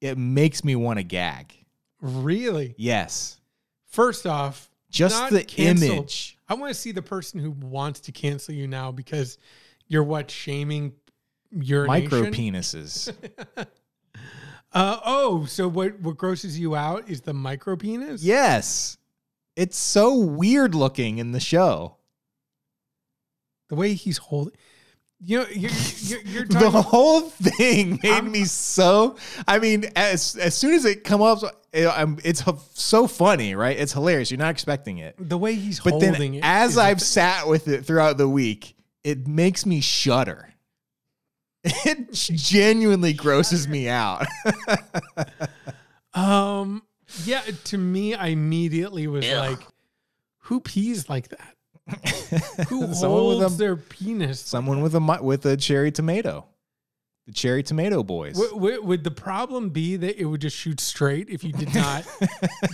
[0.00, 1.52] it makes me want to gag.
[2.00, 2.74] really.
[2.78, 3.40] Yes.
[3.88, 5.90] First off, Just the cancel.
[5.90, 6.38] image.
[6.48, 9.38] I want to see the person who wants to cancel you now because
[9.88, 10.92] you're what shaming
[11.50, 12.04] urination.
[12.10, 13.12] Micro penises.
[14.76, 18.22] Uh, oh, so what what grosses you out is the micro penis?
[18.22, 18.98] Yes.
[19.56, 21.96] It's so weird looking in the show.
[23.70, 24.52] the way he's holding.
[25.18, 25.70] You know, you're
[26.00, 29.16] you're, you're The whole thing made I'm- me so.
[29.48, 31.38] I mean, as as soon as it come up,
[31.72, 32.42] it- I'm- it's
[32.74, 33.78] so funny, right?
[33.78, 34.30] It's hilarious.
[34.30, 36.40] You're not expecting it, the way he's but holding then it.
[36.44, 40.50] as I've sat with it throughout the week, it makes me shudder.
[41.66, 44.24] It genuinely grosses me out.
[46.14, 46.82] um,
[47.24, 49.60] yeah, to me, I immediately was like,
[50.38, 51.52] who pees like that?
[52.68, 54.40] Who Someone with holds a- their penis?
[54.40, 56.44] Someone with a with a cherry tomato,
[57.26, 58.36] the cherry tomato boys.
[58.36, 61.74] Would, would, would the problem be that it would just shoot straight if you did
[61.74, 62.06] not,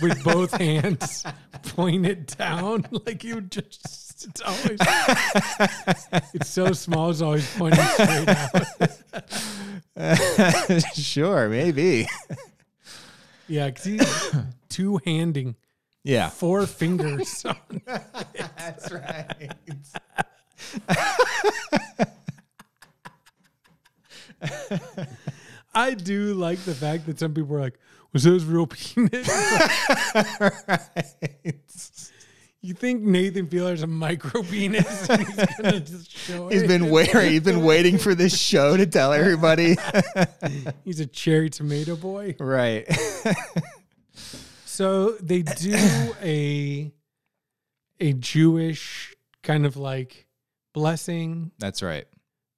[0.01, 1.25] with both hands,
[1.63, 2.85] point it down?
[3.05, 4.77] Like you would just, it's always,
[6.35, 8.29] it's so small, it's always pointing straight
[9.97, 10.83] out.
[10.95, 12.07] sure, maybe.
[13.47, 14.35] Yeah, because he's
[14.69, 15.55] two handing,
[16.03, 16.29] Yeah.
[16.29, 17.43] four fingers.
[17.45, 17.81] on-
[18.57, 19.51] That's right.
[25.75, 27.79] I do like the fact that some people are like,
[28.11, 29.27] was those real penis?
[32.65, 35.05] You think Nathan Fielder's a micro penis?
[35.07, 37.29] he's gonna just show He's been waiting.
[37.29, 39.75] He's been waiting for this show to tell everybody.
[40.85, 42.35] He's a cherry tomato boy.
[42.39, 42.87] right.
[44.65, 45.75] So they do
[46.23, 46.91] a
[47.99, 49.13] a Jewish
[49.43, 50.25] kind of like
[50.73, 52.05] blessing That's right.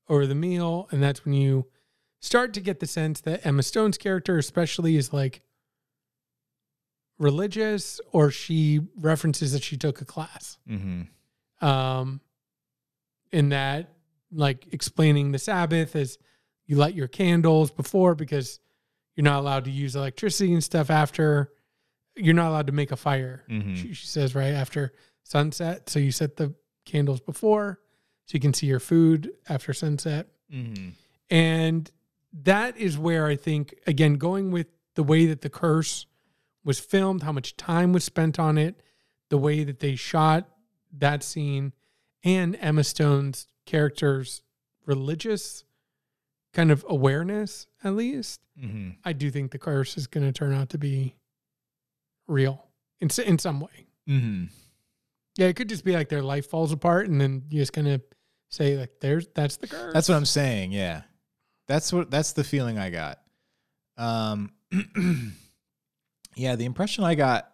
[0.08, 1.66] over the meal, and that's when you
[2.26, 5.42] start to get the sense that Emma Stone's character, especially, is like
[7.20, 10.58] religious, or she references that she took a class.
[10.68, 11.66] Mm-hmm.
[11.66, 12.20] Um,
[13.32, 13.94] in that,
[14.32, 16.18] like explaining the Sabbath as
[16.66, 18.60] you light your candles before because
[19.16, 21.52] you're not allowed to use electricity and stuff after.
[22.16, 23.44] You're not allowed to make a fire.
[23.50, 23.76] Mhm.
[23.76, 26.54] She, she says right after sunset, so you set the
[26.86, 27.80] candles before
[28.26, 30.28] so you can see your food after sunset.
[30.52, 30.90] Mm-hmm.
[31.30, 31.92] And
[32.44, 36.06] that is where I think, again, going with the way that the curse
[36.64, 38.82] was filmed, how much time was spent on it,
[39.30, 40.48] the way that they shot
[40.98, 41.74] that scene,
[42.24, 44.42] and Emma Stone's character's
[44.86, 45.64] religious
[46.54, 48.92] kind of awareness, at least, Mm-hmm.
[49.04, 51.16] I do think the curse is going to turn out to be
[52.28, 52.66] real
[53.02, 53.88] in, in some way.
[54.08, 54.46] Mm-hmm.
[55.38, 57.90] Yeah, it could just be like their life falls apart, and then you just kind
[57.90, 58.02] of
[58.50, 60.72] say like, "There's that's the curse." That's what I'm saying.
[60.72, 61.02] Yeah,
[61.68, 63.20] that's what that's the feeling I got.
[63.98, 64.52] Um,
[66.36, 67.50] yeah, the impression I got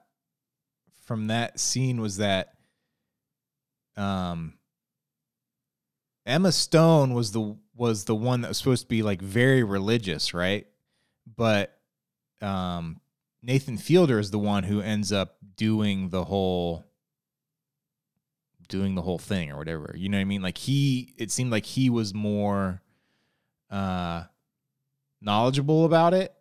[1.04, 2.54] from that scene was that
[3.98, 4.54] um
[6.26, 10.34] Emma Stone was the was the one that was supposed to be like very religious,
[10.34, 10.68] right?
[11.36, 11.78] But
[12.42, 13.02] um
[13.44, 16.86] Nathan Fielder is the one who ends up doing the whole
[18.70, 19.94] doing the whole thing or whatever.
[19.98, 20.42] You know what I mean?
[20.42, 22.81] Like he it seemed like he was more
[23.72, 24.24] uh
[25.22, 26.34] knowledgeable about it.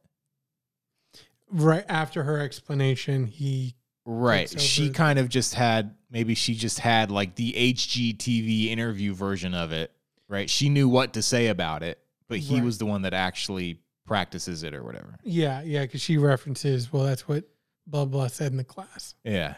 [1.50, 3.74] right after her explanation, he
[4.06, 4.48] Right.
[4.60, 9.70] She kind of just had maybe she just had like the HGTV interview version of
[9.72, 9.92] it.
[10.28, 10.48] Right.
[10.50, 12.64] She knew what to say about it, but he Right.
[12.64, 15.16] was the one that actually practices it or whatever.
[15.22, 17.44] yeah yeah because she references well that's what
[17.86, 19.14] blah blah said in the class.
[19.24, 19.54] Yeah.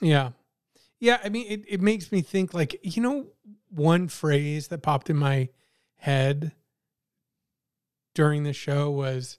[0.00, 0.30] Yeah.
[1.00, 1.18] Yeah.
[1.24, 3.26] I mean, it, it makes me think like, you know,
[3.70, 5.48] one phrase that popped in my
[6.04, 6.52] head
[8.14, 9.38] during the show was,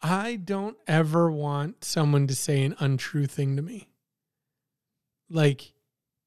[0.00, 3.88] I don't ever want someone to say an untrue thing to me.
[5.28, 5.72] Like,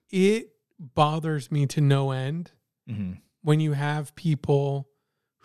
[0.10, 2.52] it bothers me to no end
[2.88, 3.14] hmm
[3.44, 4.88] when you have people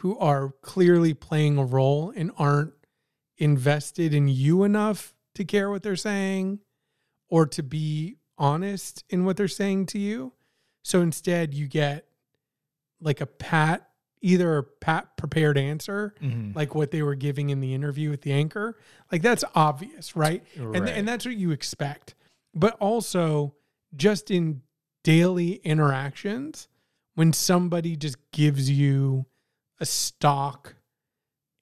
[0.00, 2.74] who are clearly playing a role and aren't
[3.38, 6.58] invested in you enough to care what they're saying
[7.30, 10.34] or to be honest in what they're saying to you.
[10.82, 12.05] So instead, you get
[13.00, 13.88] like a pat,
[14.20, 18.22] either a pat prepared answer, hmm like what they were giving in the interview with
[18.22, 18.78] the anchor.
[19.12, 20.42] Like that's obvious, right?
[20.56, 20.88] And, Right.
[20.96, 22.14] and that's what you expect.
[22.54, 23.54] But also,
[23.94, 24.62] just in
[25.04, 26.68] daily interactions,
[27.14, 29.26] when somebody just gives you
[29.78, 30.76] a stock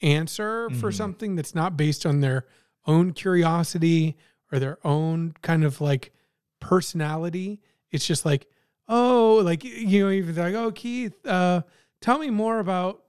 [0.01, 0.95] answer for Mhm.
[0.97, 2.47] something that's not based on their
[2.87, 4.17] own curiosity
[4.53, 6.13] or their own kind of like
[6.61, 7.61] personality,
[7.91, 8.47] it's just like,
[8.89, 11.63] oh, like, you know, even like, oh, Keith, uh,
[12.01, 13.03] tell me more about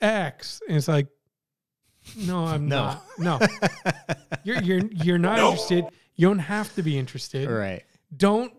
[0.00, 0.60] X.
[0.68, 1.06] And it's like,
[2.16, 2.84] no, I'm No.
[2.84, 3.04] not.
[3.18, 3.38] No,
[4.44, 5.84] you're you're you're not interested.
[6.14, 7.48] You don't have to be interested.
[7.50, 7.82] right.
[8.16, 8.52] Don't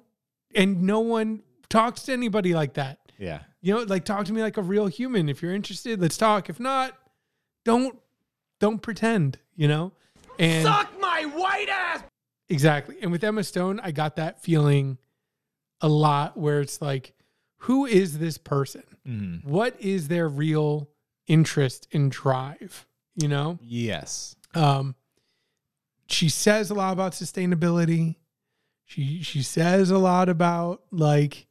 [0.56, 3.00] and no one talks to anybody like that.
[3.18, 3.40] Yeah.
[3.62, 5.30] You know, like talk to me like a real human.
[5.30, 6.50] If you're interested, let's talk.
[6.50, 6.94] If not,
[7.66, 7.98] don't
[8.60, 9.94] don't pretend, you know?
[10.40, 12.04] And Suck my white ass!
[12.50, 12.98] exactly.
[13.02, 14.98] And with Emma Stone, I got that feeling
[15.82, 17.14] a lot where it's like,
[17.62, 18.84] who is this person?
[19.06, 20.90] hmm What is their real
[21.28, 22.86] interest and drive?
[23.16, 23.58] You know?
[23.62, 24.36] Yes.
[24.54, 24.96] Um,
[26.08, 28.16] she says a lot about sustainability.
[28.86, 31.48] She she says a lot about like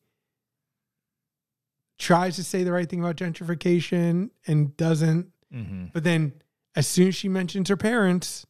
[1.98, 5.32] tries to say the right thing about gentrification and doesn't.
[5.52, 6.32] hmm But then
[6.74, 8.46] as soon as she mentions her parents,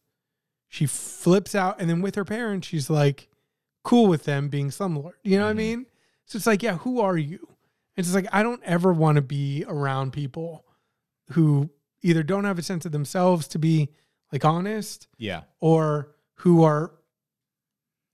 [0.69, 3.29] she flips out and then with her parents, she's like
[3.87, 5.13] cool with them being slumlord.
[5.23, 5.57] You know what I Mhm.
[5.69, 5.87] mean?
[6.25, 7.39] So it's like, yeah, who are you?
[7.97, 10.65] It's just like I don't ever want to be around people
[11.31, 11.71] who
[12.03, 13.89] either don't have a sense of themselves to be
[14.33, 15.45] like honest Yeah.
[15.61, 16.93] or who are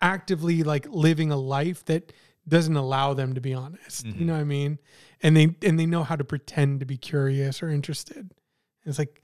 [0.01, 2.13] actively like living a life that
[2.47, 4.05] doesn't allow them to be honest.
[4.07, 4.19] Mhm.
[4.21, 4.79] You know what I mean?
[5.23, 8.35] And they and they know how to pretend to be curious or interested.
[8.85, 9.23] It's like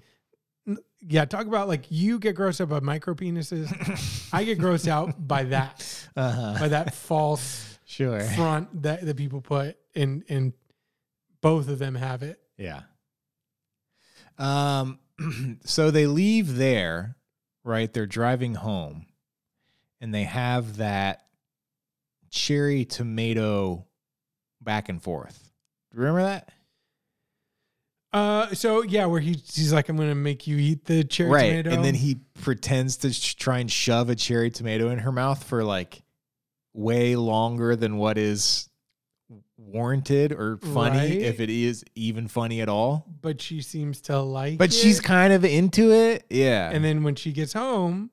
[1.00, 4.28] yeah, talk about like you get grossed out by micro penises.
[4.32, 6.56] I get grossed out by that, Uh-huh.
[6.58, 8.20] by that false Sure.
[8.20, 10.24] front that that people put in.
[10.28, 10.52] and
[11.40, 12.40] both of them have it.
[12.56, 12.82] Yeah.
[14.38, 14.98] Um
[15.64, 17.16] so they leave there,
[17.64, 17.92] right?
[17.92, 19.06] They're driving home
[20.00, 21.22] and they have that
[22.30, 23.86] cherry tomato
[24.60, 25.50] back and forth.
[25.90, 26.50] Do you remember that?
[28.12, 31.48] Uh, so yeah, where he, he's like, I'm gonna make you eat the cherry right.
[31.50, 35.12] tomato, And then he pretends to sh- try and shove a cherry tomato in her
[35.12, 36.02] mouth for like
[36.72, 38.68] way longer than what is
[39.56, 41.20] warranted or funny Right.
[41.20, 43.04] if it is even funny at all.
[43.20, 44.56] but she seems to like.
[44.58, 46.24] But she's kind of into it.
[46.30, 46.70] Yeah.
[46.70, 48.10] and then when she gets home,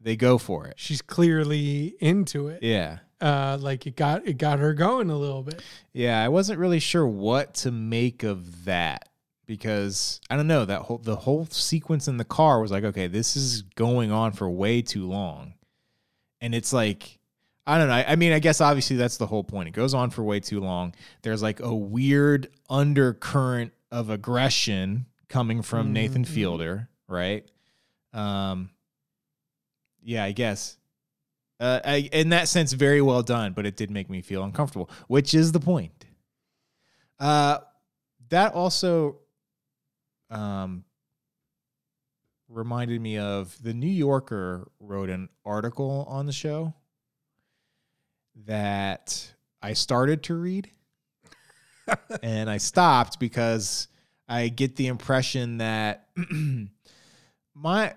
[0.00, 0.74] they go for it.
[0.76, 2.62] she's clearly into it.
[2.62, 2.98] Yeah.
[3.20, 5.62] Uh, like it got it got her going a little bit.
[5.92, 9.08] Yeah, I wasn't really sure what to make of that
[9.46, 13.06] because I don't know that whole the whole sequence in the car was like, okay,
[13.06, 15.54] this is going on for way too long,
[16.40, 17.18] and it's like,
[17.66, 17.94] I don't know.
[17.94, 19.68] I, I mean, I guess obviously that's the whole point.
[19.68, 20.94] It goes on for way too long.
[21.22, 26.28] There's like a weird undercurrent of aggression coming from Nathan Mhm.
[26.28, 27.46] Fielder, right?
[28.12, 28.70] Um,
[30.02, 30.76] yeah, I guess.
[31.60, 34.90] Uh, I, in that sense, very well done, but it did make me feel uncomfortable,
[35.06, 35.92] which is the point.
[37.20, 37.58] Uh,
[38.30, 39.18] that also
[40.32, 40.84] um,
[42.48, 46.74] reminded me of the New Yorker wrote an article on the show
[48.46, 50.70] that I started to read
[52.22, 53.88] and I stopped because
[54.28, 56.08] I get the impression that
[57.54, 57.94] my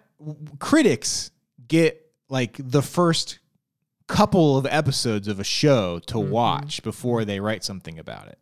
[0.60, 1.32] critics
[1.68, 3.40] get like the first
[4.08, 8.38] couple of episodes of a show to watch before they write something about it.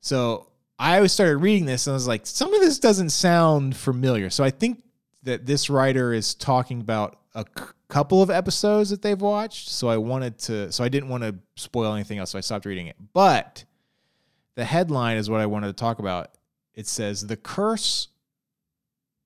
[0.00, 0.48] So
[0.78, 4.30] I always started reading this and I was like, some of this doesn't sound familiar.
[4.30, 4.82] So I think
[5.22, 9.70] that this writer is talking about a c- couple of episodes that they've watched.
[9.70, 12.30] So I wanted to, so I didn't want to spoil anything else.
[12.30, 12.96] So I stopped reading it.
[13.12, 13.64] But
[14.54, 16.30] the headline is what I wanted to talk about.
[16.74, 18.08] It says, The Curse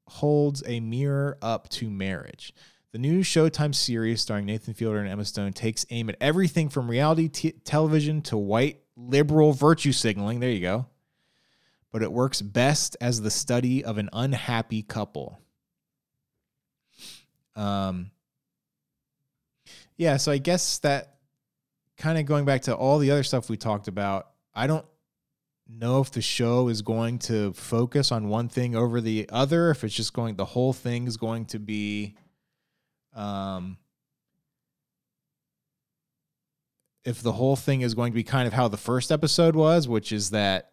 [0.06, 2.52] holds a mirror up to marriage.
[2.92, 6.90] The new Showtime series starring Nathan Fielder and Emma Stone takes aim at everything from
[6.90, 10.40] reality t- television to white liberal virtue signaling.
[10.40, 10.86] There you go.
[11.92, 15.40] But it works best as the study of an unhappy couple.
[17.56, 18.10] Um,
[19.96, 21.16] yeah, so I guess that
[21.98, 24.86] kind of going back to all the other stuff we talked about, I don't
[25.68, 29.84] know if the show is going to focus on one thing over the other, if
[29.84, 32.16] it's just going, the whole thing is going to be,
[33.14, 33.76] um,
[37.04, 39.88] if the whole thing is going to be kind of how the first episode was,
[39.88, 40.69] which is that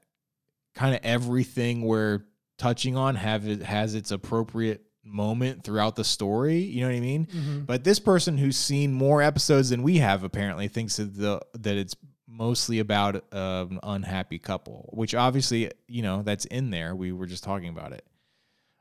[0.78, 2.22] kind of everything we're
[2.58, 6.60] touching on have it has its appropriate moment throughout the story.
[6.60, 7.26] You know what I mean?
[7.28, 7.66] Mhm.
[7.66, 11.78] But this person who's seen more episodes than we have apparently thinks that the that
[11.78, 11.96] it's
[12.28, 16.96] mostly about uh, an unhappy couple, which obviously you know that's in there.
[16.96, 18.06] We were just talking about it,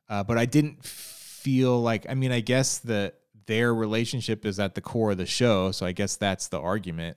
[0.08, 2.06] uh, but I didn't feel like.
[2.08, 3.14] I mean, I guess that
[3.46, 7.16] their relationship is at the core of the show, so I guess that's the argument.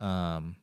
[0.00, 0.56] Um,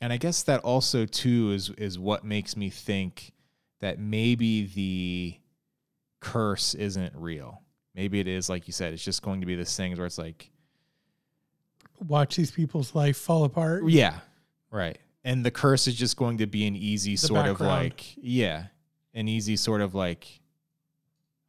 [0.00, 3.32] and I guess that also too is is what makes me think
[3.80, 5.38] that maybe the
[6.20, 7.62] curse isn't real.
[7.94, 8.92] Maybe it is like you said.
[8.92, 10.50] It's just going to be this thing where it's like,
[12.06, 13.88] Watch these people's life fall apart.
[13.88, 14.20] yeah,
[14.70, 14.98] right.
[15.24, 18.66] And the curse is just going to be an easy sort of like, yeah,
[19.14, 20.40] an easy sort of like,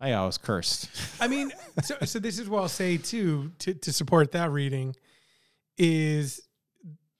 [0.01, 0.89] I was cursed.
[1.21, 1.51] I mean,
[1.83, 4.95] so, so this is what I'll say too to, to support that reading
[5.77, 6.41] is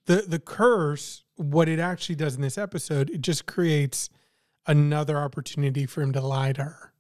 [0.10, 1.24] the the curse.
[1.36, 4.10] What it actually does in this episode, it just creates
[4.68, 6.94] another opportunity for him to lie to her.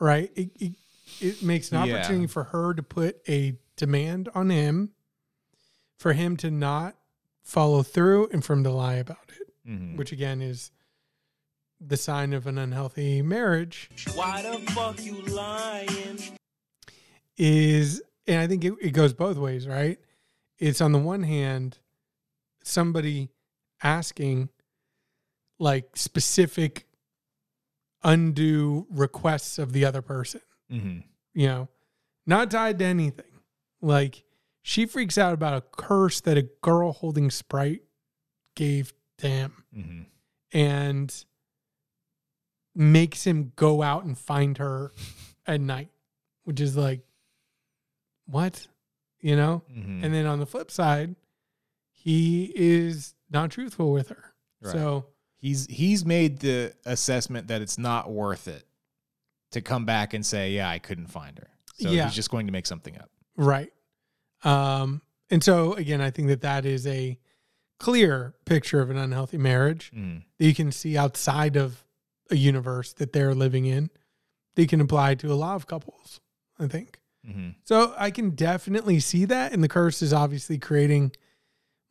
[0.00, 0.30] Right?
[0.34, 0.72] It it,
[1.20, 1.96] it makes an Yeah.
[1.98, 4.90] opportunity for her to put a demand on him,
[5.98, 6.96] for him to not
[7.42, 9.52] follow through, and for him to lie about it.
[9.68, 9.96] Mhm.
[9.96, 10.70] Which again is
[11.80, 13.90] the sign of an unhealthy marriage.
[14.14, 16.18] Why the fuck you lying?
[17.36, 19.98] is and I think it, it goes both ways, right?
[20.58, 21.78] It's on the one hand,
[22.66, 23.30] somebody
[23.82, 24.48] asking
[25.58, 26.86] like specific
[28.02, 30.40] undue requests of the other person,
[30.70, 31.04] Mhm.
[31.34, 31.68] you know,
[32.26, 33.40] not tied to anything.
[33.80, 34.24] Like
[34.62, 37.82] she freaks out about a curse that a girl holding Sprite
[38.54, 40.06] gave to him Mhm.
[40.52, 41.24] and
[42.74, 44.92] makes him go out and find her
[45.46, 45.90] at night,
[46.44, 47.00] which is like,
[48.26, 48.66] what?
[49.20, 49.62] You know?
[49.70, 50.04] Mhm.
[50.04, 51.16] And then on the flip side,
[52.06, 54.32] he is not truthful with her.
[54.62, 54.72] Right.
[54.72, 55.06] So,
[55.38, 58.64] he's he's made the assessment that it's not worth it
[59.50, 61.48] to come back and say, yeah, I couldn't find her.
[61.74, 62.04] So Yeah.
[62.04, 63.10] he's just going to make something up.
[63.36, 63.72] right.
[64.44, 67.18] Um, and so, again, I think that that is a
[67.80, 70.22] clear picture of an unhealthy marriage Mm.
[70.38, 71.84] that you can see outside of
[72.30, 73.90] a universe that they're living in.
[74.54, 76.20] They can apply to a lot of couples,
[76.58, 77.00] I think.
[77.24, 79.52] hmm So I can definitely see that.
[79.52, 81.12] And the curse is obviously creating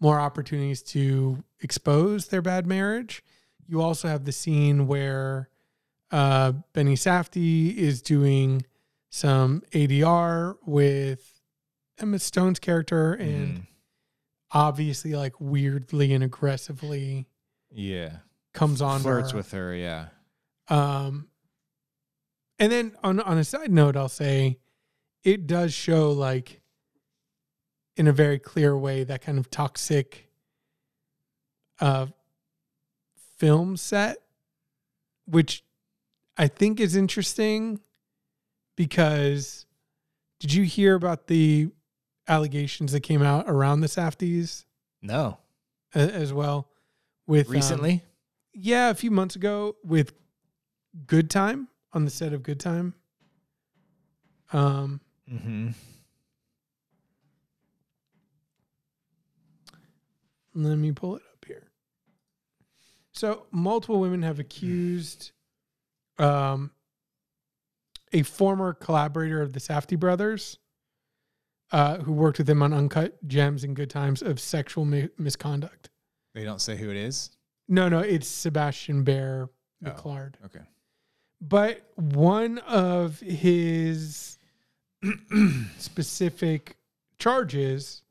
[0.05, 3.23] more opportunities to expose their bad marriage.
[3.67, 5.49] You also have the scene where
[6.11, 8.63] uh, Benny Safdie is doing
[9.09, 11.41] some ADR with
[11.97, 13.67] Emma Stone's character and Mhm.
[14.51, 17.27] obviously like weirdly and aggressively
[17.71, 18.17] Yeah.
[18.53, 19.37] comes on Flirts her.
[19.37, 20.09] with her, yeah.
[20.67, 21.27] Um,
[22.59, 24.59] and then on on a side note, I'll say
[25.23, 26.61] it does show like
[27.97, 30.29] in a very clear way that kind of toxic
[31.79, 32.07] uh
[33.37, 34.17] film set,
[35.25, 35.63] which
[36.37, 37.79] I think is interesting
[38.75, 39.65] because
[40.39, 41.69] did you hear about the
[42.27, 44.65] allegations that came out around the Safdies
[45.01, 45.37] No.
[45.93, 46.69] as well?
[47.27, 48.03] With um, Recently?
[48.53, 50.13] yeah, a few months ago with
[51.07, 52.93] Good Time on the set of Good Time.
[54.53, 55.69] Um, mm-hmm.
[60.55, 61.69] Let me pull it up here.
[63.11, 65.31] So, multiple women have accused
[66.17, 66.71] um,
[68.11, 70.57] a former collaborator of the Safdie brothers,
[71.71, 75.89] uh, who worked with him on Uncut Gems and Good Times of sexual mi- misconduct.
[76.33, 77.31] They don't say who it is.
[77.67, 79.49] No, no, it's Sebastian Bear
[79.85, 80.45] Oh.
[80.45, 80.65] Okay.
[81.41, 84.37] But one of his
[85.77, 86.77] specific
[87.19, 88.01] charges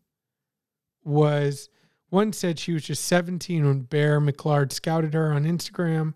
[1.05, 1.69] was
[2.15, 6.15] one said she was just 17 when Bear McClard scouted her on Instagram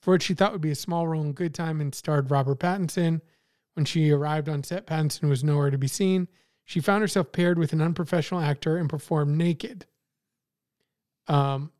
[0.00, 2.60] for what she thought would be a small role in Good Time and starred Robert
[2.60, 3.20] Pattinson.
[3.74, 6.28] When she arrived on set, Pattinson was nowhere to be seen.
[6.64, 9.86] She found herself paired with an unprofessional actor and performed naked.
[11.26, 11.72] Um,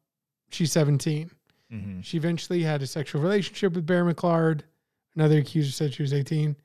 [0.51, 1.31] she's 17.
[1.73, 2.01] Mm-hmm.
[2.01, 4.63] She eventually had a sexual relationship with Bear McClard.
[5.15, 6.57] Another accuser said she was 18.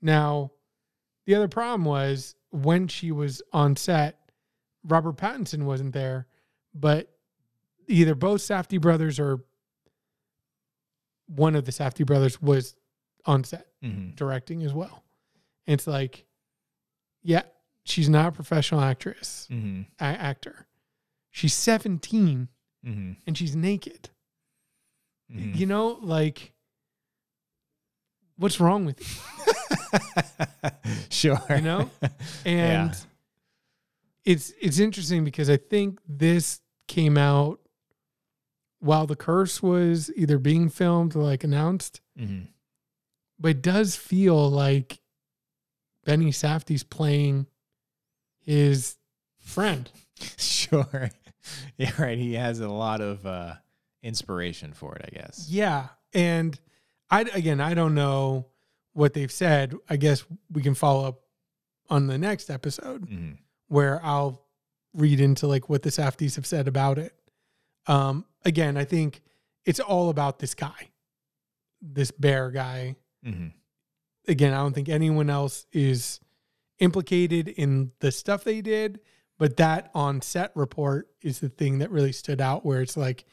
[0.00, 0.52] Now,
[1.26, 4.19] the other problem was when she was on set,
[4.86, 6.26] Robert Pattinson wasn't there,
[6.74, 7.10] but
[7.88, 9.40] either both Safdie brothers or
[11.26, 12.74] one of the Safdie brothers was
[13.26, 14.10] on set Mm-hmm.
[14.14, 15.04] directing as well.
[15.66, 16.26] And it's like,
[17.22, 17.42] yeah,
[17.84, 19.82] she's not a professional actress, Mm-hmm.
[19.98, 20.66] a- actor.
[21.30, 22.48] She's 17
[22.86, 23.12] Mm-hmm.
[23.26, 24.10] and she's naked.
[25.32, 25.56] Mhm.
[25.56, 26.52] You know, like,
[28.36, 30.00] what's wrong with you?
[31.10, 31.40] sure.
[31.50, 31.90] You know?
[32.44, 32.94] And Yeah.
[34.24, 37.60] It's it's interesting because I think this came out
[38.80, 42.48] while the curse was either being filmed or like announced, Mhm.
[43.38, 45.00] but it does feel like
[46.04, 47.46] Benny Safdie's playing
[48.38, 48.96] his
[49.38, 49.90] friend.
[50.36, 51.10] Sure.
[51.78, 52.18] Yeah, right.
[52.18, 53.54] He has a lot of uh,
[54.02, 55.46] inspiration for it, I guess.
[55.48, 55.88] Yeah.
[56.12, 56.58] And
[57.10, 58.46] I again, I don't know
[58.92, 59.74] what they've said.
[59.88, 61.20] I guess we can follow up
[61.88, 63.32] on the next episode Mm-hmm.
[63.70, 64.42] Where I'll
[64.94, 67.14] read into like what the Safdies have said about it.
[67.86, 69.22] Um, again, I think
[69.64, 70.90] it's all about this guy,
[71.80, 72.96] this bear guy.
[73.24, 73.48] Mm-hmm.
[74.26, 76.18] Again, I don't think anyone else is
[76.80, 78.98] implicated in the stuff they did,
[79.38, 83.24] but that on set report is the thing that really stood out where it's like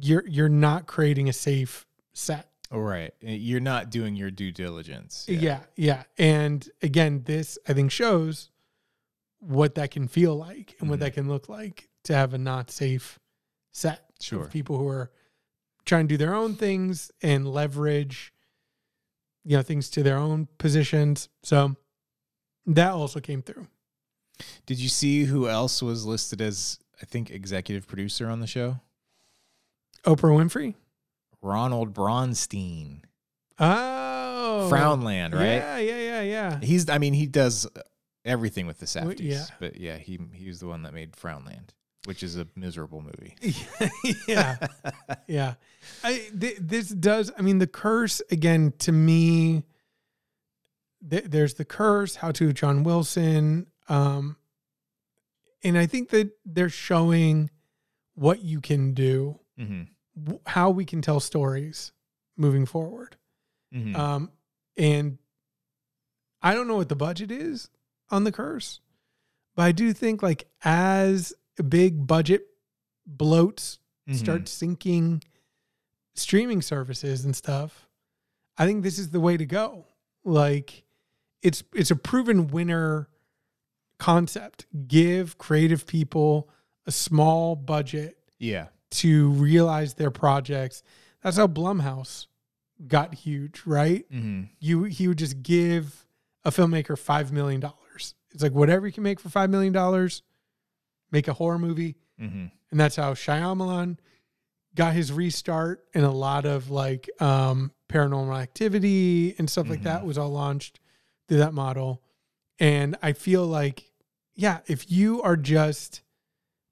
[0.00, 2.48] you're you're not creating a safe set.
[2.72, 3.12] All right.
[3.24, 5.26] Uh, You're not doing your due diligence.
[5.28, 5.60] Yeah.
[5.74, 8.49] yeah, And again, this I think shows
[9.40, 11.02] what that can feel like and what Mhm.
[11.02, 13.18] that can look like to have a not safe
[13.72, 14.44] set Sure.
[14.44, 15.10] of people who are
[15.84, 18.32] trying to do their own things and leverage
[19.42, 21.30] you know things to their own positions.
[21.42, 21.74] So
[22.66, 23.66] that also came through.
[24.66, 28.80] Did you see who else was listed as, I think, executive producer on the show?
[30.04, 30.74] Oprah Winfrey.
[31.42, 33.02] Ronald Bronstein.
[33.58, 35.54] Oh, Frownland, right?
[35.56, 36.60] Yeah, yeah, yeah, yeah.
[36.60, 37.66] He's, I mean, he does
[38.24, 39.20] everything with the Safdies.
[39.20, 39.44] yeah.
[39.58, 41.70] But yeah, he he was the one that made Frownland,
[42.04, 43.36] which is a miserable movie.
[44.28, 44.56] yeah,
[45.26, 45.54] yeah.
[46.04, 47.30] I th- this does.
[47.38, 49.64] I mean, the curse again to me.
[51.08, 52.16] Th- there's the curse.
[52.16, 53.66] How to John Wilson.
[53.88, 54.36] Um,
[55.64, 57.50] and I think that they're showing
[58.14, 59.82] what you can do, hmm
[60.22, 61.92] w- how we can tell stories
[62.36, 63.16] moving forward.
[63.72, 64.30] hmm Um,
[64.76, 65.18] and
[66.42, 67.68] I don't know what the budget is
[68.10, 68.80] on the curse,
[69.54, 71.32] but I do think like as
[71.68, 72.46] big budget
[73.08, 73.78] bloats
[74.08, 74.18] Mm-hmm.
[74.18, 75.22] start sinking
[76.14, 77.86] streaming services and stuff,
[78.58, 79.86] I think this is the way to go.
[80.24, 80.82] Like
[81.42, 83.08] it's it's a proven winner
[83.98, 84.66] concept.
[84.88, 86.48] Give creative people
[86.86, 88.68] a small budget yeah.
[88.92, 90.82] to realize their projects.
[91.22, 92.26] That's how Blumhouse
[92.88, 94.06] got huge, right?
[94.10, 96.06] hmm You he would just give
[96.44, 97.76] a filmmaker five million dollars.
[98.32, 100.22] It's like whatever you can make for five million dollars,
[101.10, 103.98] make a horror movie, hmm and that's how Shyamalan
[104.76, 105.84] got his restart.
[105.92, 110.78] And a lot of like um, paranormal activity and stuff like that was all launched
[111.26, 112.00] through that model.
[112.60, 113.90] And I feel like,
[114.36, 116.02] yeah, if you are just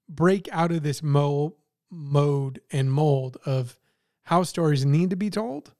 [0.07, 1.55] break out of this mo-
[1.91, 3.77] mode and mold of
[4.23, 5.73] how stories need to be told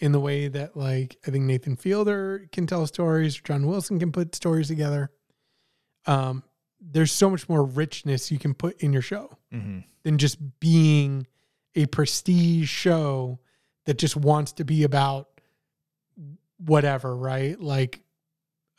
[0.00, 4.12] in the way that like I think Nathan Fielder can tell stories, John Wilson can
[4.12, 5.10] put stories together.
[6.06, 6.42] Um,
[6.80, 11.26] there's so much more richness you can put in your show hmm than just being
[11.74, 13.40] a prestige show
[13.84, 15.28] that just wants to be about
[16.58, 17.58] whatever, right?
[17.60, 18.00] Like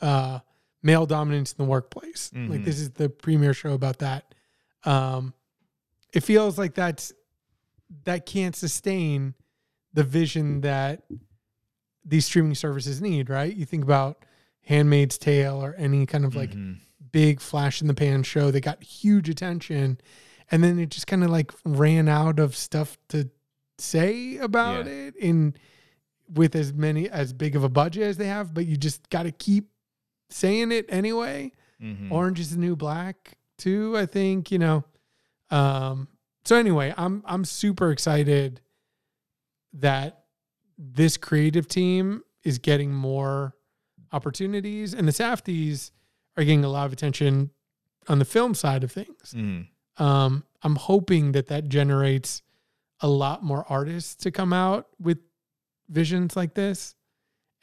[0.02, 0.40] uh
[0.82, 2.32] male dominance in the workplace.
[2.34, 2.66] Like Mhm.
[2.66, 4.34] this is the premier show about that.
[4.86, 5.34] Um
[6.14, 7.12] it feels like that's
[8.06, 9.36] that can't sustain
[9.94, 11.04] the vision that
[12.06, 13.56] these streaming services need, right?
[13.56, 14.24] You think about
[14.62, 16.78] Handmaid's Tale or any kind of like Mhm.
[17.12, 20.00] big flash in the pan show that got huge attention
[20.52, 23.30] and then it just kind of like ran out of stuff to
[23.78, 24.92] say about Yeah.
[25.08, 25.58] it and
[26.32, 29.24] with as many as big of a budget as they have, but you just got
[29.24, 29.70] to keep
[30.30, 31.52] saying it anyway.
[31.82, 32.12] Mhm.
[32.12, 34.84] Orange is the new black too, I think, you know.
[35.50, 36.08] Um
[36.46, 38.62] so anyway, I'm I'm super excited
[39.74, 40.24] that
[40.78, 43.56] this creative team is getting more
[44.12, 45.92] opportunities and the Safdies
[46.38, 47.52] are getting a lot of attention
[48.08, 49.34] on the film side of things.
[49.36, 49.68] Mhm.
[49.98, 52.42] Um I'm hoping that that generates
[53.02, 55.20] a lot more artists to come out with
[55.90, 56.96] visions like this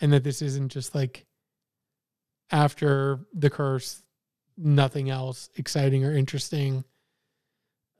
[0.01, 1.27] and that this isn't just like
[2.51, 4.03] after the curse
[4.57, 6.85] nothing else exciting or interesting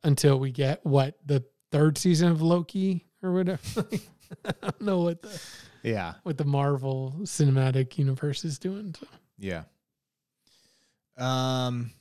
[0.05, 3.87] until we get what the third season of Loki or whatever.
[4.45, 5.41] I don't know what the
[5.83, 6.15] Yeah.
[6.23, 8.95] what the Marvel cinematic universe is doing.
[8.99, 9.07] So.
[9.39, 9.63] Yeah.
[11.17, 11.93] Um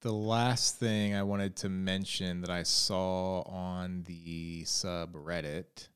[0.00, 5.88] the last thing I wanted to mention that I saw on the subreddit,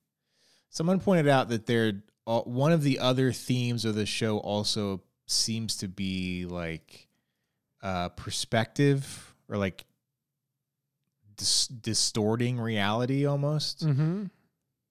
[0.71, 5.03] someone pointed out that there uh, one of the other themes of the show also
[5.27, 7.09] seems to be like
[7.83, 9.85] uh perspective or like
[11.37, 14.25] dis- distorting reality almost Mm-hmm.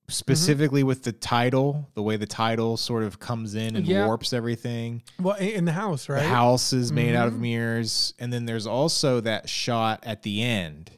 [0.08, 4.06] specifically with the title the way the title sort of comes in and Yeah.
[4.06, 6.22] warps everything Well, in the house, right?
[6.22, 7.40] the house is made out of Mhm.
[7.40, 8.14] mirrors.
[8.20, 10.92] And then there's also that shot at the end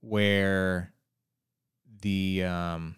[0.00, 0.92] where
[2.00, 2.96] the um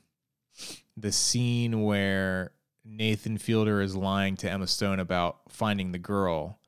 [0.97, 2.53] the scene where
[2.85, 6.59] Nathan Fielder is lying to Emma Stone about finding the girl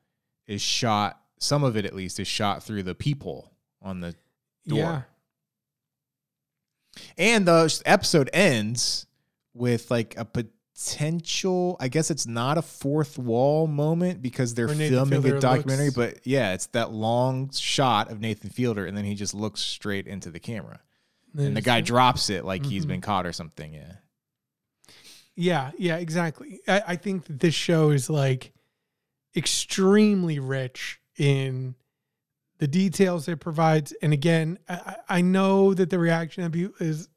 [0.47, 3.51] is shot some of it at least is shot through the peephole
[3.81, 4.15] on the
[4.67, 4.77] door.
[4.79, 5.01] Yeah.
[7.17, 9.05] And the episode ends
[9.53, 15.21] with like a potential, I guess it's not a fourth wall moment because they're filming
[15.21, 19.05] Fielder a documentary, looks- but yeah, it's that long shot of Nathan Fielder and then
[19.05, 20.79] he just looks straight into the camera.
[21.35, 22.89] And the guy drops it like he's Mhm.
[22.89, 23.73] been caught or something.
[23.73, 23.93] Yeah.
[25.35, 26.59] Yeah, yeah, exactly.
[26.67, 28.53] I, I think that this show is like
[29.35, 31.73] extremely rich in
[32.59, 33.91] the details it provides.
[34.01, 37.09] And again, I, I know that the reaction of you is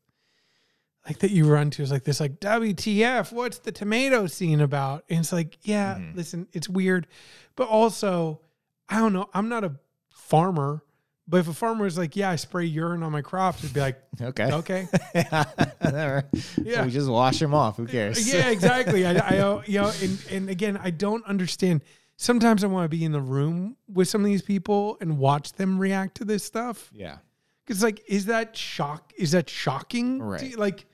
[1.07, 3.31] like that you run to is like this, like WTF?
[3.33, 5.05] What's the tomato scene about?
[5.09, 6.17] And it's like, yeah, Mhm.
[6.17, 7.07] listen, it's weird,
[7.55, 8.41] but also,
[8.89, 9.29] I don't know.
[9.33, 9.77] I'm not a
[10.11, 10.83] farmer,
[11.29, 13.81] but if a farmer was like, yeah, I spray urine on my crops, it'd be
[13.81, 14.53] like, Okay.
[14.53, 16.23] okay, yeah.
[16.61, 16.85] Yeah.
[16.85, 17.77] We just wash them off.
[17.77, 18.33] Who cares?
[18.33, 19.07] Yeah, exactly.
[19.07, 21.83] I, I, uh, you know, and and again, I don't understand.
[22.17, 25.53] Sometimes I want to be in the room with some of these people and watch
[25.53, 26.91] them react to this stuff.
[26.95, 27.19] yeah.
[27.65, 29.13] Because, like, is that shock?
[29.19, 30.23] Is that shocking?
[30.23, 30.41] Right.
[30.51, 30.57] you?
[30.57, 30.87] Like,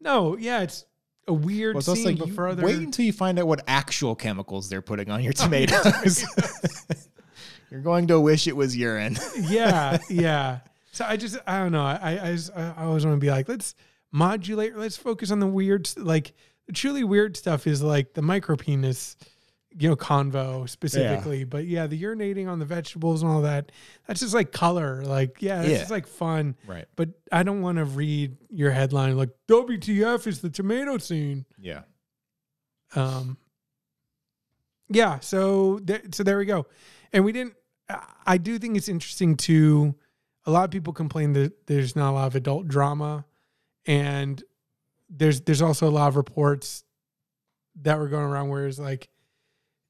[0.00, 0.84] no, yeah, it's
[1.26, 2.04] a weird Well, scene.
[2.04, 5.22] like but for other, wait until you find out what actual chemicals they're putting on
[5.24, 6.24] your oh, tomatoes.
[7.70, 9.16] You're going to wish it was urine.
[9.40, 10.60] yeah, yeah.
[10.92, 11.84] So I just, I don't know.
[11.84, 13.74] I, I, just, I always want to be like, let's
[14.10, 14.76] modulate.
[14.76, 16.32] Let's focus on the weird, like
[16.66, 19.16] the truly weird stuff is like the micro penis,
[19.78, 21.44] you know, convo specifically.
[21.44, 23.70] But yeah, the urinating on the vegetables and all that.
[24.06, 25.02] That's just like color.
[25.04, 25.78] Like, yeah, that's Yeah.
[25.78, 26.56] just like fun.
[26.66, 26.86] right.
[26.96, 31.44] But I don't want to read your headline like WTF is the tomato scene.
[31.58, 31.82] Yeah.
[32.96, 33.36] Um,
[34.88, 36.66] yeah, so there, so there we go,
[37.12, 37.54] and we didn't.
[37.88, 39.94] I- I do think it's interesting to.
[40.46, 43.24] A lot of people complain that there's not a lot of adult drama,
[43.86, 44.42] and
[45.08, 46.82] there's there's also a lot of reports
[47.82, 49.08] that were going around where it's like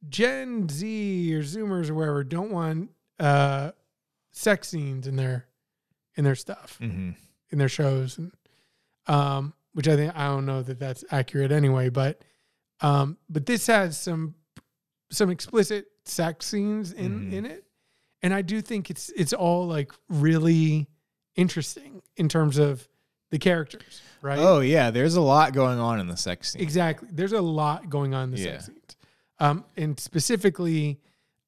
[0.09, 3.73] Gen Z or Zoomers or wherever don't want uh,
[4.33, 5.47] sex scenes in their
[6.17, 7.11] in their stuff Mm-hmm.
[7.51, 8.33] in their shows and
[9.07, 12.21] um which i think i don't know that that's accurate anyway but
[12.81, 14.35] um but this has some
[15.11, 17.33] some explicit sex scenes in Mhm.
[17.33, 17.65] in it
[18.23, 20.89] and i do think it's it's all like really
[21.37, 22.87] interesting in terms of
[23.31, 26.61] the characters right Oh yeah, there's a lot going on in the sex scene.
[26.63, 28.53] exactly there's a lot going on in the Yeah.
[28.53, 28.80] sex scenes
[29.41, 31.01] um and specifically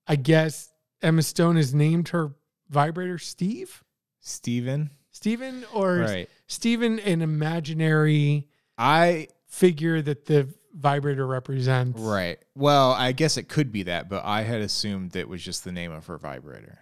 [0.08, 2.32] i guess emma stone has named her
[2.68, 3.84] vibrator steve
[4.24, 4.90] Steven.
[5.10, 6.30] Steven or Right.
[6.46, 8.46] Steven an imaginary
[8.78, 12.00] I figure that the vibrator represents?
[12.00, 12.38] right.
[12.54, 15.72] Well, I guess it could be that, but I had assumed that was just the
[15.72, 16.78] name of her vibrator.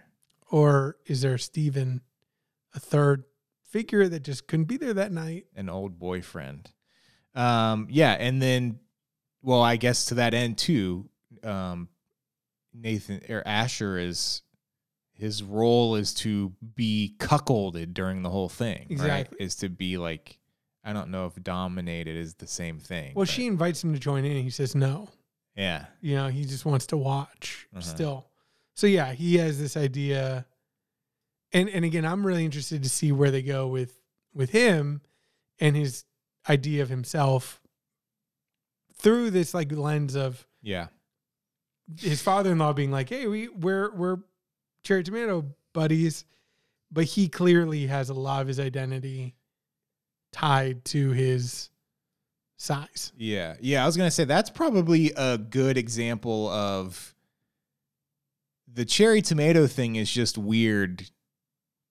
[0.51, 2.01] Or is there Steven,
[2.75, 3.23] a third
[3.63, 5.47] figure that just couldn't be there that night?
[5.55, 6.71] An old boyfriend.
[7.33, 8.79] Um, yeah, and then
[9.41, 11.09] well, I guess to that end too,
[11.43, 11.89] um
[12.73, 14.41] Nathan or Asher is
[15.13, 18.87] his role is to be cuckolded during the whole thing.
[18.89, 19.35] Exactly.
[19.37, 19.45] Right?
[19.45, 20.37] Is to be like
[20.83, 23.13] I don't know if dominated is the same thing.
[23.15, 25.09] Well, but she invites him to join in and he says no.
[25.55, 25.85] Yeah.
[26.01, 27.81] You know, he just wants to watch Uh-huh.
[27.81, 28.27] still.
[28.73, 30.45] So yeah, he has this idea.
[31.53, 33.97] And and again, I'm really interested to see where they go with
[34.33, 35.01] with him
[35.59, 36.05] and his
[36.49, 37.60] idea of himself
[39.01, 40.87] through this like lens of Yeah.
[41.99, 44.17] his father-in-law being like, "Hey, we we're we're
[44.83, 46.25] cherry tomato buddies,"
[46.91, 49.35] but he clearly has a lot of his identity
[50.31, 51.69] tied to his
[52.57, 53.11] size.
[53.17, 53.55] Yeah.
[53.59, 53.83] Yeah.
[53.83, 57.13] I was going to say that's probably a good example of
[58.71, 61.09] the cherry tomato thing is just weird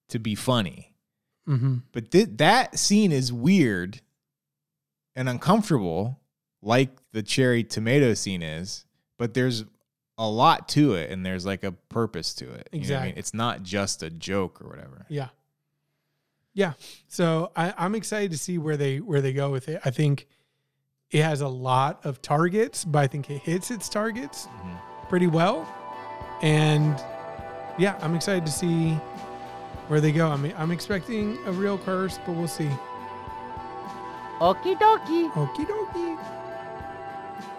[0.08, 0.94] to be funny.
[1.48, 1.78] Mm-hmm.
[1.92, 4.00] But th- that scene is weird
[5.16, 6.19] and uncomfortable,
[6.62, 8.84] like the cherry tomato scene is.
[9.18, 9.64] But there's
[10.16, 12.68] a lot to it, and there's like a purpose to it.
[12.72, 13.08] You know what I mean?
[13.08, 13.18] Exactly.
[13.18, 15.06] It's not just a joke or whatever.
[15.08, 15.28] Yeah.
[16.52, 16.72] Yeah.
[17.08, 19.80] So I, I'm excited to see where they where they go with it.
[19.84, 20.26] I think
[21.10, 25.08] it has a lot of targets, but I think it hits its targets mm-hmm.
[25.08, 25.68] pretty well.
[26.42, 26.98] And
[27.78, 28.92] yeah, I'm excited to see
[29.88, 30.28] where they go.
[30.28, 32.70] I mean, I'm expecting a real curse, but we'll see.
[34.38, 35.30] Okie dokie.
[35.32, 36.39] Okie dokie.